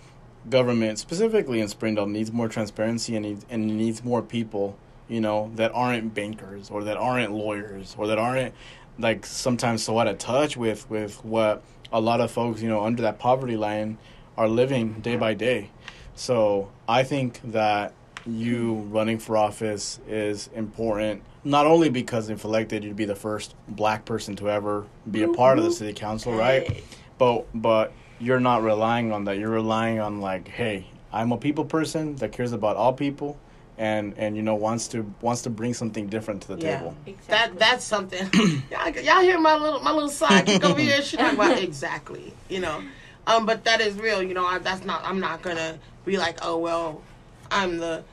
government, 0.50 0.98
specifically 0.98 1.60
in 1.60 1.68
Springdale, 1.68 2.06
needs 2.06 2.32
more 2.32 2.48
transparency 2.48 3.16
and 3.16 3.24
needs, 3.24 3.46
and 3.48 3.66
needs 3.78 4.04
more 4.04 4.22
people, 4.22 4.76
you 5.08 5.20
know, 5.20 5.50
that 5.54 5.72
aren't 5.72 6.14
bankers 6.14 6.70
or 6.70 6.84
that 6.84 6.96
aren't 6.96 7.32
lawyers 7.32 7.94
or 7.98 8.06
that 8.08 8.18
aren't 8.18 8.54
like 8.98 9.26
sometimes 9.26 9.82
so 9.82 9.98
out 9.98 10.06
of 10.06 10.18
touch 10.18 10.56
with 10.56 10.88
with 10.88 11.24
what 11.24 11.62
a 11.92 12.00
lot 12.00 12.20
of 12.20 12.30
folks, 12.30 12.60
you 12.60 12.68
know, 12.68 12.84
under 12.84 13.02
that 13.02 13.18
poverty 13.18 13.56
line 13.56 13.98
are 14.36 14.48
living 14.48 15.00
day 15.00 15.16
by 15.16 15.34
day. 15.34 15.70
So 16.14 16.70
I 16.88 17.02
think 17.02 17.40
that 17.52 17.92
you 18.26 18.74
running 18.90 19.18
for 19.18 19.36
office 19.36 20.00
is 20.08 20.48
important 20.54 21.22
not 21.46 21.66
only 21.66 21.90
because 21.90 22.30
if 22.30 22.44
elected 22.44 22.82
you'd 22.82 22.96
be 22.96 23.04
the 23.04 23.14
first 23.14 23.54
black 23.68 24.06
person 24.06 24.34
to 24.34 24.48
ever 24.48 24.86
be 25.10 25.22
a 25.22 25.28
part 25.28 25.58
of 25.58 25.64
the 25.64 25.68
mm-hmm. 25.68 25.76
city 25.76 25.92
council, 25.92 26.32
right? 26.32 26.82
But 27.18 27.44
but 27.54 27.92
you're 28.20 28.40
not 28.40 28.62
relying 28.62 29.12
on 29.12 29.24
that 29.24 29.38
you're 29.38 29.50
relying 29.50 29.98
on 29.98 30.20
like 30.20 30.48
hey 30.48 30.86
i'm 31.12 31.32
a 31.32 31.36
people 31.36 31.64
person 31.64 32.16
that 32.16 32.32
cares 32.32 32.52
about 32.52 32.76
all 32.76 32.92
people 32.92 33.36
and 33.76 34.14
and 34.16 34.36
you 34.36 34.42
know 34.42 34.54
wants 34.54 34.86
to 34.88 35.02
wants 35.20 35.42
to 35.42 35.50
bring 35.50 35.74
something 35.74 36.06
different 36.06 36.40
to 36.40 36.48
the 36.54 36.62
Yeah. 36.62 36.78
table 36.78 36.96
Exactly. 37.06 37.26
That 37.28 37.58
that's 37.58 37.84
something. 37.84 38.30
y'all, 38.70 38.90
y'all 38.90 39.20
hear 39.20 39.38
my 39.40 39.56
little 39.56 39.80
my 39.80 39.90
little 39.90 40.08
sidekick 40.08 40.62
over 40.62 40.80
here? 40.80 41.02
She 41.02 41.16
talking 41.16 41.34
about 41.34 41.58
exactly, 41.62 42.32
you 42.48 42.60
know. 42.60 42.82
Um, 43.26 43.46
but 43.46 43.64
that 43.64 43.80
is 43.80 43.94
real, 43.96 44.22
you 44.22 44.34
know. 44.34 44.44
I, 44.46 44.58
that's 44.58 44.84
not. 44.84 45.02
I'm 45.04 45.20
not 45.20 45.42
gonna 45.42 45.78
be 46.04 46.16
like, 46.18 46.38
oh 46.42 46.58
well, 46.58 47.02
I'm 47.50 47.78
the 47.78 48.04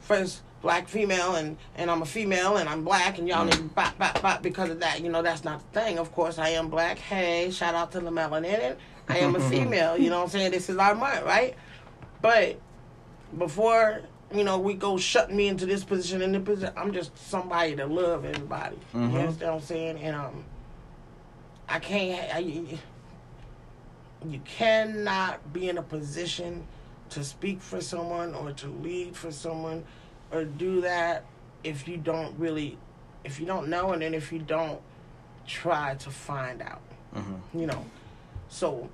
first 0.00 0.42
black 0.62 0.86
female 0.86 1.34
and 1.34 1.56
and 1.74 1.90
I'm 1.90 2.02
a 2.02 2.06
female 2.06 2.56
and 2.56 2.68
I'm 2.68 2.84
black 2.84 3.18
and 3.18 3.26
y'all 3.26 3.44
need 3.44 3.54
to 3.54 3.62
bop 3.64 3.98
bop 3.98 4.22
bop 4.22 4.42
because 4.42 4.70
of 4.70 4.78
that. 4.80 5.00
You 5.02 5.10
know, 5.10 5.20
that's 5.22 5.42
not 5.44 5.60
the 5.72 5.80
thing. 5.80 5.98
Of 5.98 6.12
course, 6.12 6.38
I 6.38 6.50
am 6.50 6.68
black. 6.68 6.98
Hey, 6.98 7.50
shout 7.50 7.74
out 7.74 7.90
to 7.92 8.00
the 8.00 8.10
melanin. 8.10 8.76
I 9.08 9.18
am 9.18 9.34
a 9.34 9.40
female. 9.50 9.98
You 9.98 10.10
know 10.10 10.18
what 10.18 10.24
I'm 10.24 10.30
saying? 10.30 10.52
This 10.52 10.68
is 10.70 10.76
our 10.76 10.94
month, 10.94 11.22
right? 11.24 11.56
But 12.20 12.60
before 13.36 14.02
you 14.32 14.44
know 14.44 14.58
we 14.58 14.74
go 14.74 14.96
shutting 14.96 15.36
me 15.36 15.48
into 15.48 15.66
this 15.66 15.82
position 15.82 16.22
and 16.22 16.34
this 16.34 16.42
position, 16.42 16.72
I'm 16.76 16.92
just 16.92 17.16
somebody 17.18 17.74
to 17.76 17.86
love 17.86 18.24
everybody. 18.24 18.76
Mhm. 18.94 19.12
You 19.12 19.18
understand 19.18 19.50
what 19.54 19.60
I'm 19.60 19.66
saying? 19.66 19.98
And 19.98 20.14
um, 20.14 20.44
I 21.68 21.80
can't. 21.80 22.32
I, 22.34 22.78
you 24.28 24.40
cannot 24.44 25.52
be 25.52 25.68
in 25.68 25.78
a 25.78 25.82
position 25.82 26.66
to 27.10 27.22
speak 27.24 27.60
for 27.60 27.80
someone 27.80 28.34
or 28.34 28.52
to 28.52 28.68
lead 28.68 29.16
for 29.16 29.30
someone 29.30 29.84
or 30.30 30.44
do 30.44 30.80
that 30.80 31.24
if 31.64 31.86
you 31.86 31.96
don't 31.96 32.38
really, 32.38 32.78
if 33.24 33.38
you 33.38 33.46
don't 33.46 33.68
know, 33.68 33.92
and 33.92 34.02
then 34.02 34.14
if 34.14 34.32
you 34.32 34.38
don't 34.38 34.80
try 35.46 35.94
to 35.96 36.10
find 36.10 36.62
out 36.62 36.80
hmm 37.14 37.34
you 37.54 37.66
know. 37.66 37.84
So 38.48 38.88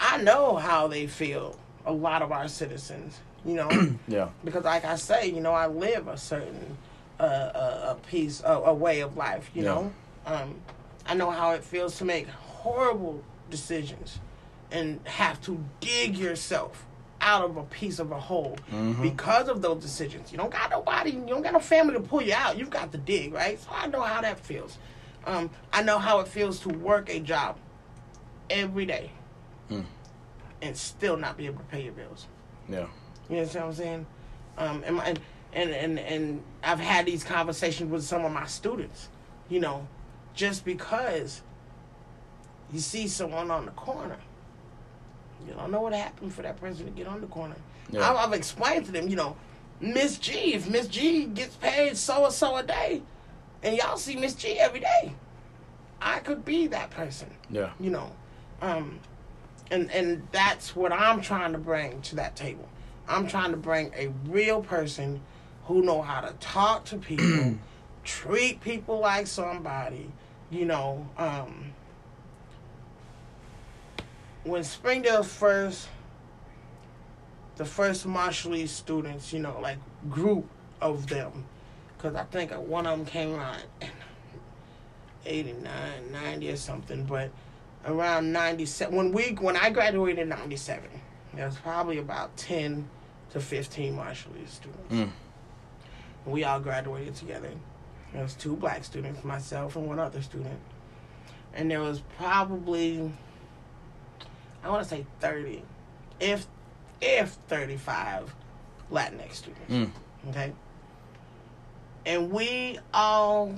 I 0.00 0.20
know 0.22 0.56
how 0.56 0.88
they 0.88 1.06
feel, 1.06 1.58
a 1.86 1.92
lot 1.92 2.22
of 2.22 2.32
our 2.32 2.48
citizens, 2.48 3.18
you 3.44 3.54
know, 3.54 3.70
yeah 4.08 4.28
because 4.44 4.64
like 4.64 4.84
I 4.84 4.96
say, 4.96 5.28
you 5.30 5.40
know, 5.40 5.52
I 5.52 5.66
live 5.66 6.08
a 6.08 6.16
certain 6.16 6.76
uh, 7.20 7.22
a, 7.22 7.90
a 7.90 7.96
piece, 8.08 8.42
a, 8.44 8.52
a 8.52 8.74
way 8.74 9.00
of 9.00 9.16
life, 9.16 9.50
you 9.54 9.62
Yeah. 9.62 9.68
know. 9.74 9.92
Um, 10.26 10.54
I 11.06 11.14
know 11.14 11.30
how 11.30 11.52
it 11.52 11.62
feels 11.62 11.96
to 11.98 12.04
make 12.04 12.28
horrible 12.28 13.22
decisions 13.50 14.18
and 14.70 15.00
have 15.06 15.40
to 15.42 15.62
dig 15.80 16.16
yourself 16.16 16.86
out 17.20 17.44
of 17.44 17.56
a 17.56 17.62
piece 17.64 17.98
of 17.98 18.12
a 18.12 18.18
hole 18.18 18.56
Mhm. 18.70 19.02
because 19.02 19.48
of 19.48 19.60
those 19.60 19.82
decisions. 19.82 20.32
You 20.32 20.38
don't 20.38 20.50
got 20.50 20.70
nobody, 20.70 21.10
you 21.10 21.26
don't 21.26 21.42
got 21.42 21.52
no 21.52 21.58
family 21.60 21.92
to 21.94 22.00
pull 22.00 22.22
you 22.22 22.32
out. 22.34 22.56
You've 22.56 22.70
got 22.70 22.92
to 22.92 22.98
dig, 22.98 23.34
right? 23.34 23.60
So 23.60 23.68
I 23.72 23.86
know 23.88 24.00
how 24.00 24.22
that 24.22 24.40
feels. 24.40 24.78
Um, 25.26 25.50
I 25.72 25.82
know 25.82 25.98
how 25.98 26.20
it 26.20 26.28
feels 26.28 26.60
to 26.60 26.70
work 26.70 27.10
a 27.10 27.20
job 27.20 27.56
every 28.48 28.86
day 28.86 29.10
Mm. 29.70 29.84
and 30.62 30.76
still 30.76 31.16
not 31.16 31.36
be 31.36 31.46
able 31.46 31.58
to 31.58 31.64
pay 31.66 31.82
your 31.82 31.92
bills. 31.92 32.26
yeah 32.68 32.86
You 33.28 33.36
know 33.36 33.42
what 33.42 33.56
I'm 33.56 33.74
saying? 33.74 34.06
Um, 34.58 34.82
and, 34.86 34.96
my, 34.96 35.04
and 35.04 35.20
and 35.52 35.70
and 35.70 35.98
and 35.98 36.42
I've 36.62 36.80
had 36.80 37.06
these 37.06 37.22
conversations 37.24 37.90
with 37.90 38.02
some 38.04 38.24
of 38.24 38.32
my 38.32 38.46
students. 38.46 39.08
You 39.48 39.60
know, 39.60 39.86
just 40.34 40.64
because 40.64 41.42
you 42.72 42.78
see 42.80 43.08
someone 43.08 43.50
on 43.50 43.66
the 43.66 43.72
corner, 43.72 44.16
you 45.46 45.54
don't 45.54 45.70
know 45.70 45.80
what 45.82 45.92
happened 45.92 46.32
for 46.32 46.42
that 46.42 46.60
person 46.60 46.84
to 46.84 46.90
get 46.90 47.06
on 47.06 47.20
the 47.20 47.26
corner. 47.26 47.56
Yeah. 47.90 48.08
I've, 48.08 48.16
I've 48.16 48.32
explained 48.32 48.86
to 48.86 48.92
them, 48.92 49.08
you 49.08 49.16
know, 49.16 49.36
Miss 49.80 50.18
G, 50.18 50.54
if 50.54 50.68
Miss 50.68 50.86
G 50.86 51.24
gets 51.26 51.56
paid 51.56 51.96
so 51.96 52.24
and 52.24 52.34
so 52.34 52.56
a 52.56 52.62
day, 52.62 53.02
and 53.62 53.76
y'all 53.76 53.96
see 53.96 54.16
Miss 54.16 54.34
G 54.34 54.58
every 54.58 54.80
day, 54.80 55.14
I 56.00 56.18
could 56.20 56.44
be 56.44 56.66
that 56.68 56.90
person 56.90 57.30
yeah 57.50 57.70
you 57.80 57.90
know 57.90 58.10
um 58.62 58.98
and 59.70 59.90
and 59.90 60.26
that's 60.32 60.74
what 60.74 60.92
i'm 60.92 61.20
trying 61.20 61.52
to 61.52 61.58
bring 61.58 62.00
to 62.02 62.16
that 62.16 62.36
table 62.36 62.68
i'm 63.08 63.26
trying 63.26 63.50
to 63.50 63.56
bring 63.56 63.92
a 63.96 64.08
real 64.26 64.62
person 64.62 65.20
who 65.64 65.82
know 65.82 66.02
how 66.02 66.20
to 66.20 66.32
talk 66.34 66.84
to 66.84 66.96
people 66.96 67.54
treat 68.04 68.60
people 68.60 68.98
like 68.98 69.26
somebody 69.26 70.10
you 70.50 70.64
know 70.64 71.06
um 71.18 71.72
when 74.44 74.64
springdale 74.64 75.22
first 75.22 75.88
the 77.56 77.64
first 77.64 78.06
marshallese 78.06 78.68
students 78.68 79.32
you 79.32 79.38
know 79.38 79.58
like 79.60 79.78
group 80.08 80.46
of 80.80 81.06
them 81.08 81.44
because 81.96 82.14
i 82.14 82.24
think 82.24 82.50
one 82.52 82.86
of 82.86 82.98
them 82.98 83.06
came 83.06 83.34
around 83.34 83.62
89 85.26 85.72
90 86.12 86.50
or 86.50 86.56
something 86.56 87.04
but 87.04 87.30
around 87.86 88.32
97 88.32 88.94
when 88.94 89.12
we 89.12 89.32
when 89.40 89.56
i 89.56 89.70
graduated 89.70 90.20
in 90.20 90.28
97 90.28 90.88
there 91.34 91.46
was 91.46 91.56
probably 91.56 91.98
about 91.98 92.36
10 92.36 92.88
to 93.30 93.40
15 93.40 93.94
marshallese 93.94 94.48
students. 94.48 94.92
Mm. 94.92 95.10
we 96.26 96.44
all 96.44 96.60
graduated 96.60 97.14
together. 97.14 97.50
There 98.12 98.22
was 98.22 98.34
two 98.34 98.56
black 98.56 98.84
students 98.84 99.24
myself 99.24 99.76
and 99.76 99.86
one 99.86 100.00
other 100.00 100.20
student. 100.20 100.58
And 101.54 101.70
there 101.70 101.80
was 101.80 102.00
probably 102.18 103.12
i 104.64 104.68
want 104.68 104.82
to 104.82 104.88
say 104.88 105.06
30 105.20 105.62
if 106.20 106.46
if 107.00 107.30
35 107.48 108.34
latinx 108.92 109.32
students 109.34 109.70
Mm. 109.70 109.90
okay? 110.30 110.52
And 112.06 112.30
we 112.30 112.78
all 112.92 113.54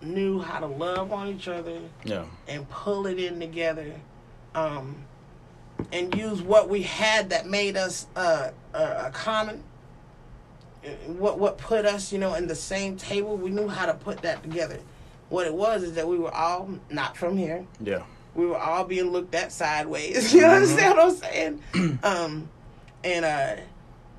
knew 0.00 0.40
how 0.40 0.60
to 0.60 0.66
love 0.66 1.12
on 1.12 1.28
each 1.28 1.48
other 1.48 1.78
yeah. 2.04 2.24
and 2.48 2.68
pull 2.70 3.06
it 3.06 3.18
in 3.18 3.38
together 3.40 3.92
um, 4.54 4.96
and 5.92 6.14
use 6.14 6.40
what 6.42 6.68
we 6.68 6.82
had 6.82 7.30
that 7.30 7.46
made 7.46 7.76
us 7.76 8.06
uh, 8.16 8.50
a, 8.74 8.78
a 9.06 9.10
common 9.12 9.62
uh, 10.84 10.88
what 11.12 11.38
what 11.38 11.58
put 11.58 11.84
us 11.84 12.12
you 12.12 12.18
know 12.18 12.34
in 12.34 12.46
the 12.46 12.54
same 12.54 12.96
table. 12.96 13.36
We 13.36 13.50
knew 13.50 13.68
how 13.68 13.86
to 13.86 13.94
put 13.94 14.22
that 14.22 14.42
together. 14.42 14.78
What 15.28 15.46
it 15.46 15.54
was 15.54 15.82
is 15.82 15.94
that 15.94 16.06
we 16.06 16.18
were 16.18 16.34
all 16.34 16.68
not 16.90 17.16
from 17.16 17.36
here. 17.36 17.64
Yeah 17.80 18.02
we 18.34 18.46
were 18.46 18.58
all 18.58 18.84
being 18.84 19.10
looked 19.10 19.34
at 19.34 19.52
sideways. 19.52 20.32
You 20.42 20.46
understand 20.46 20.96
what 20.96 21.06
I'm 21.06 21.16
saying? 21.16 21.62
um, 22.02 22.48
and 23.04 23.24
uh, 23.24 23.56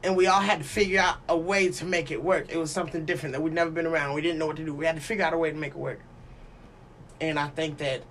and 0.04 0.16
we 0.16 0.28
all 0.28 0.42
had 0.42 0.60
to 0.60 0.66
figure 0.66 1.00
out 1.00 1.18
a 1.30 1.38
way 1.38 1.70
to 1.70 1.86
make 1.86 2.12
it 2.12 2.22
work. 2.22 2.48
It 2.50 2.58
was 2.58 2.72
something 2.72 3.06
different 3.06 3.34
that 3.34 3.42
we'd 3.42 3.54
never 3.54 3.72
been 3.72 3.86
around. 3.88 4.14
We 4.14 4.22
didn't 4.22 4.38
know 4.38 4.48
what 4.48 4.58
to 4.58 4.66
do. 4.66 4.74
We 4.74 4.86
had 4.86 4.96
to 4.96 5.02
figure 5.02 5.24
out 5.24 5.34
a 5.34 5.38
way 5.38 5.52
to 5.52 5.58
make 5.58 5.72
it 5.72 5.78
work. 5.78 6.00
And 7.22 7.40
I 7.40 7.48
think 7.48 7.78
that 7.78 8.04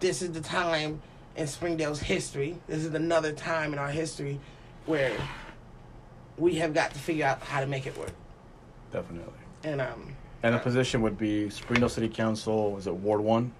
this 0.00 0.20
is 0.20 0.32
the 0.32 0.42
time 0.42 1.00
in 1.36 1.46
Springdale's 1.46 2.00
history. 2.00 2.58
This 2.66 2.84
is 2.84 2.94
another 2.94 3.32
time 3.32 3.72
in 3.72 3.78
our 3.78 3.88
history 3.88 4.40
where 4.84 5.16
we 6.36 6.56
have 6.56 6.74
got 6.74 6.92
to 6.92 6.98
figure 6.98 7.24
out 7.24 7.42
how 7.42 7.60
to 7.60 7.66
make 7.66 7.86
it 7.86 7.96
work. 7.96 8.12
definitely 8.92 9.32
And 9.64 9.80
um, 9.80 10.14
and 10.42 10.54
the 10.54 10.58
position 10.58 11.00
would 11.02 11.16
be 11.18 11.48
springdale 11.50 11.88
city 11.88 12.08
council 12.08 12.76
is 12.76 12.86
it 12.86 12.94
ward 12.94 13.20
one 13.20 13.52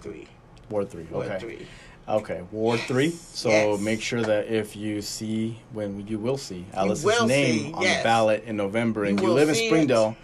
three, 0.00 0.26
ward 0.72 0.90
three 0.90 1.04
Ward 1.04 1.26
okay 1.26 1.38
three. 1.38 1.66
Okay, 2.08 2.42
Ward 2.50 2.80
three. 2.80 3.10
So 3.10 3.48
Yes. 3.48 3.80
make 3.80 4.02
sure 4.02 4.22
that 4.22 4.48
if 4.48 4.74
you 4.74 5.00
see 5.02 5.58
when 5.72 6.04
you 6.08 6.18
will 6.18 6.36
see 6.36 6.66
Alice's 6.74 7.04
will 7.04 7.26
name 7.28 7.66
see, 7.66 7.72
on 7.72 7.82
yes. 7.82 7.98
the 7.98 8.02
ballot 8.04 8.42
in 8.44 8.56
November, 8.56 9.04
and 9.04 9.20
You 9.20 9.28
you, 9.28 9.32
live 9.32 9.48
in 9.48 9.54
see 9.54 9.66
it. 9.66 9.68
Springdale, 9.68 10.16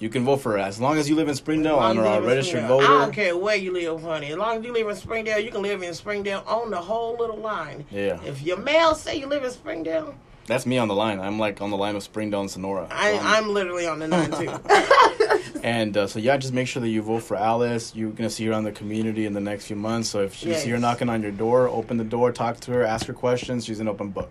you 0.00 0.10
can 0.10 0.24
vote 0.26 0.36
for 0.42 0.52
her 0.52 0.58
as 0.58 0.78
long 0.78 0.98
as 0.98 1.08
you 1.08 1.14
live 1.16 1.28
in 1.28 1.34
Springdale 1.34 1.80
and 1.80 1.98
are 1.98 2.18
a 2.18 2.20
registered 2.20 2.64
voter. 2.64 2.86
I 2.86 2.90
don't 2.90 3.12
care 3.14 3.34
where 3.36 3.56
you 3.56 3.72
live, 3.72 4.02
honey. 4.02 4.28
As 4.32 4.36
long 4.36 4.58
as 4.58 4.64
you 4.64 4.72
live 4.72 4.86
in 4.86 4.96
Springdale, 4.96 5.38
you 5.38 5.50
can 5.50 5.62
live 5.62 5.82
in 5.82 5.94
Springdale 5.94 6.44
on 6.46 6.70
the 6.70 6.76
whole 6.76 7.16
little 7.16 7.38
line. 7.38 7.86
Yeah, 7.90 8.20
If 8.24 8.42
your 8.42 8.58
mail 8.58 8.94
say 8.94 9.16
you 9.18 9.26
live 9.26 9.44
in 9.44 9.50
Springdale, 9.50 10.14
that's 10.48 10.66
me 10.66 10.78
on 10.78 10.88
the 10.88 10.94
line. 10.94 11.20
I'm 11.20 11.38
like 11.38 11.60
on 11.62 11.70
the 11.70 11.76
line 11.76 11.94
of 11.94 12.02
Springdale 12.02 12.40
and 12.40 12.50
Sonora. 12.50 12.88
I, 12.90 13.12
So 13.12 13.16
I'm- 13.18 13.26
I'm 13.44 13.48
literally 13.50 13.86
on 13.86 13.98
the 14.00 14.08
nine 14.08 14.30
too. 14.32 14.50
And 15.62 15.96
uh, 15.96 16.06
so 16.06 16.18
yeah, 16.20 16.36
just 16.36 16.52
make 16.54 16.68
sure 16.68 16.80
that 16.80 16.88
you 16.88 17.02
vote 17.02 17.22
for 17.24 17.36
Alice. 17.36 17.92
You're 17.94 18.10
gonna 18.10 18.30
see 18.30 18.46
her 18.46 18.52
on 18.52 18.62
the 18.64 18.70
community 18.72 19.26
in 19.26 19.32
the 19.32 19.40
next 19.40 19.66
few 19.66 19.76
months. 19.76 20.08
So 20.08 20.22
if 20.22 20.42
you 20.44 20.54
see 20.54 20.70
her 20.70 20.78
knocking 20.78 21.08
on 21.08 21.20
your 21.22 21.32
door, 21.32 21.68
open 21.68 21.96
the 21.96 22.04
door, 22.04 22.30
talk 22.32 22.60
to 22.60 22.70
her, 22.72 22.84
ask 22.84 23.06
her 23.06 23.12
questions. 23.12 23.64
She's 23.64 23.80
an 23.80 23.88
open 23.88 24.08
book. 24.10 24.30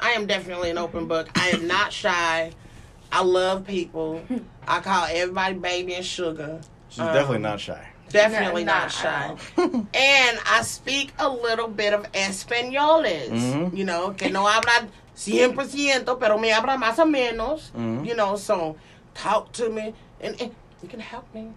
I 0.00 0.10
am 0.12 0.26
definitely 0.26 0.70
an 0.70 0.78
open 0.78 1.06
book. 1.06 1.28
I 1.36 1.50
am 1.50 1.66
not 1.68 1.92
shy. 1.92 2.52
I 3.12 3.22
love 3.22 3.66
people. 3.66 4.22
I 4.66 4.80
call 4.80 5.06
everybody 5.10 5.54
baby 5.54 5.94
and 5.94 6.04
sugar. 6.04 6.60
She's 6.88 7.00
Um, 7.00 7.12
definitely 7.12 7.38
not 7.40 7.60
shy. 7.60 7.88
Definitely 8.08 8.64
No, 8.64 8.72
not, 8.72 8.82
not 8.84 8.92
shy. 8.92 9.36
and 9.94 10.38
I 10.46 10.62
speak 10.62 11.12
a 11.18 11.28
little 11.28 11.68
bit 11.68 11.92
of 11.92 12.10
Españoles. 12.12 13.28
Mhm. 13.30 13.76
You 13.76 13.84
know, 13.84 14.10
que 14.12 14.30
no 14.30 14.44
habla 14.46 14.88
100%, 15.30 16.18
pero 16.18 16.38
me 16.38 16.52
habla 16.52 16.76
más 16.76 16.98
o 16.98 17.04
menos. 17.06 17.70
Mhm. 17.76 18.06
You 18.06 18.14
know, 18.14 18.36
so 18.36 18.76
talk 19.14 19.52
to 19.52 19.68
me 19.70 19.94
and, 20.20 20.40
and 20.40 20.52
you 20.82 20.88
can 20.88 21.00
help 21.00 21.24
me. 21.34 21.48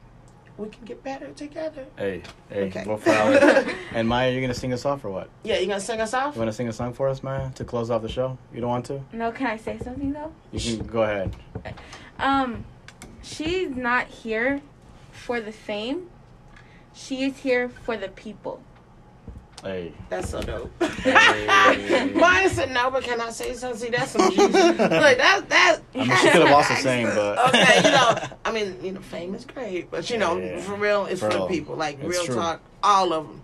We 0.57 0.69
can 0.69 0.85
get 0.85 1.03
better 1.03 1.27
together. 1.33 1.85
Hey, 1.97 2.21
hey, 2.49 2.67
Okay. 2.67 2.83
vote 2.85 3.01
for 3.01 3.09
Alice. 3.09 3.65
and 3.93 4.07
Maya, 4.07 4.31
you're 4.31 4.39
gonna 4.41 4.53
sing 4.53 4.71
us 4.71 4.85
off 4.85 5.03
or 5.03 5.09
what? 5.09 5.29
Yeah, 5.43 5.57
you 5.59 5.67
gonna 5.67 5.81
sing 5.81 5.99
us 5.99 6.13
off? 6.13 6.35
You 6.35 6.39
wanna 6.39 6.53
sing 6.53 6.69
a 6.69 6.73
song 6.73 6.93
for 6.93 7.09
us, 7.09 7.21
Maya, 7.23 7.49
to 7.55 7.65
close 7.65 7.91
off 7.91 8.01
the 8.01 8.07
show? 8.09 8.37
You 8.53 8.61
don't 8.61 8.69
want 8.69 8.85
to? 8.85 9.01
No, 9.11 9.31
can 9.33 9.47
I 9.47 9.57
say 9.57 9.77
something 9.83 10.13
though? 10.13 10.31
You 10.53 10.77
can 10.77 10.87
go 10.87 11.01
ahead. 11.03 11.35
Um, 12.19 12.63
she's 13.21 13.69
not 13.75 14.07
here 14.07 14.61
for 15.11 15.41
the 15.41 15.51
fame. 15.51 16.09
She 16.93 17.23
is 17.25 17.37
here 17.39 17.67
for 17.67 17.97
the 17.97 18.07
people. 18.07 18.61
Hey. 19.65 19.91
That's 20.09 20.29
so 20.29 20.43
dope. 20.43 20.71
Hey. 21.01 22.11
Maya 22.13 22.47
said 22.49 22.69
no, 22.71 22.91
but 22.91 23.03
can 23.03 23.19
I 23.19 23.31
say 23.31 23.53
something? 23.55 23.79
See, 23.79 23.89
that's 23.89 24.11
some 24.11 24.29
juicy. 24.31 24.43
Like 24.53 25.17
that, 25.17 25.45
that. 25.49 25.79
I 25.95 25.97
mean, 25.97 26.05
she 26.17 26.29
could 26.29 26.43
have 26.43 26.51
also 26.51 26.75
sang, 26.75 27.05
but 27.05 27.39
okay, 27.49 27.77
you 27.77 27.91
know, 27.91 28.15
I 28.45 28.51
mean, 28.51 28.77
you 28.83 28.91
know, 28.91 29.01
fame 29.01 29.33
is 29.33 29.43
great, 29.43 29.89
but 29.89 30.07
you 30.11 30.19
know, 30.19 30.37
Yeah. 30.37 30.59
for 30.61 30.75
real, 30.75 31.07
it's 31.07 31.19
for 31.19 31.29
the 31.29 31.37
Bro, 31.37 31.47
people. 31.47 31.75
Like 31.75 31.97
it's 31.99 32.07
real 32.07 32.25
true. 32.25 32.35
talk, 32.35 32.61
all 32.83 33.11
of 33.11 33.25
them, 33.27 33.41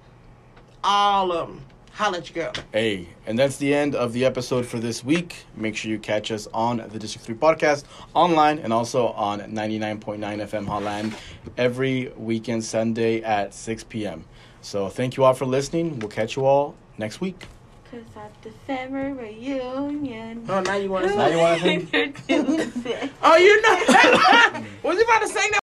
all 0.83 1.31
of 1.31 1.47
them. 1.47 1.65
Holla 1.93 2.19
at 2.19 2.33
your 2.33 2.45
girl. 2.45 2.63
Hey, 2.71 3.09
and 3.27 3.37
that's 3.37 3.57
the 3.57 3.73
end 3.73 3.95
of 3.95 4.13
the 4.13 4.23
episode 4.23 4.65
for 4.65 4.79
this 4.79 5.03
week. 5.03 5.35
Make 5.57 5.75
sure 5.75 5.91
you 5.91 5.99
catch 5.99 6.31
us 6.31 6.47
on 6.53 6.77
the 6.77 6.97
District 6.97 7.25
3 7.25 7.35
podcast 7.35 7.83
online 8.13 8.59
and 8.59 8.71
also 8.71 9.07
on 9.09 9.41
99.9 9.41 10.19
FM 10.19 10.65
Holland 10.67 11.13
every 11.57 12.07
weekend 12.15 12.63
Sunday 12.63 13.21
at 13.23 13.53
6 13.53 13.83
p.m. 13.83 14.23
So 14.61 14.89
thank 14.89 15.17
you 15.17 15.23
all 15.23 15.33
for 15.33 15.45
listening. 15.45 15.99
We'll 15.99 16.09
catch 16.09 16.35
you 16.35 16.45
all 16.45 16.75
next 16.97 17.19
week. 17.21 17.47
Cause 17.89 18.01
at 18.15 18.41
the 18.41 18.51
family 18.65 19.11
reunion. 19.11 20.45
Oh, 20.47 20.61
now 20.61 20.75
you 20.75 20.89
want 20.89 21.07
to 21.07 21.15
Now 21.15 21.27
you 21.27 21.37
wanna 21.37 21.59
sing? 21.61 21.89
Introduce 21.91 22.85
it. 22.85 23.11
Oh, 23.21 23.35
you 23.35 23.61
know. 23.61 24.65
was 24.83 24.97
you 24.97 25.03
about 25.03 25.21
to 25.21 25.27
sing 25.27 25.51
that? 25.51 25.60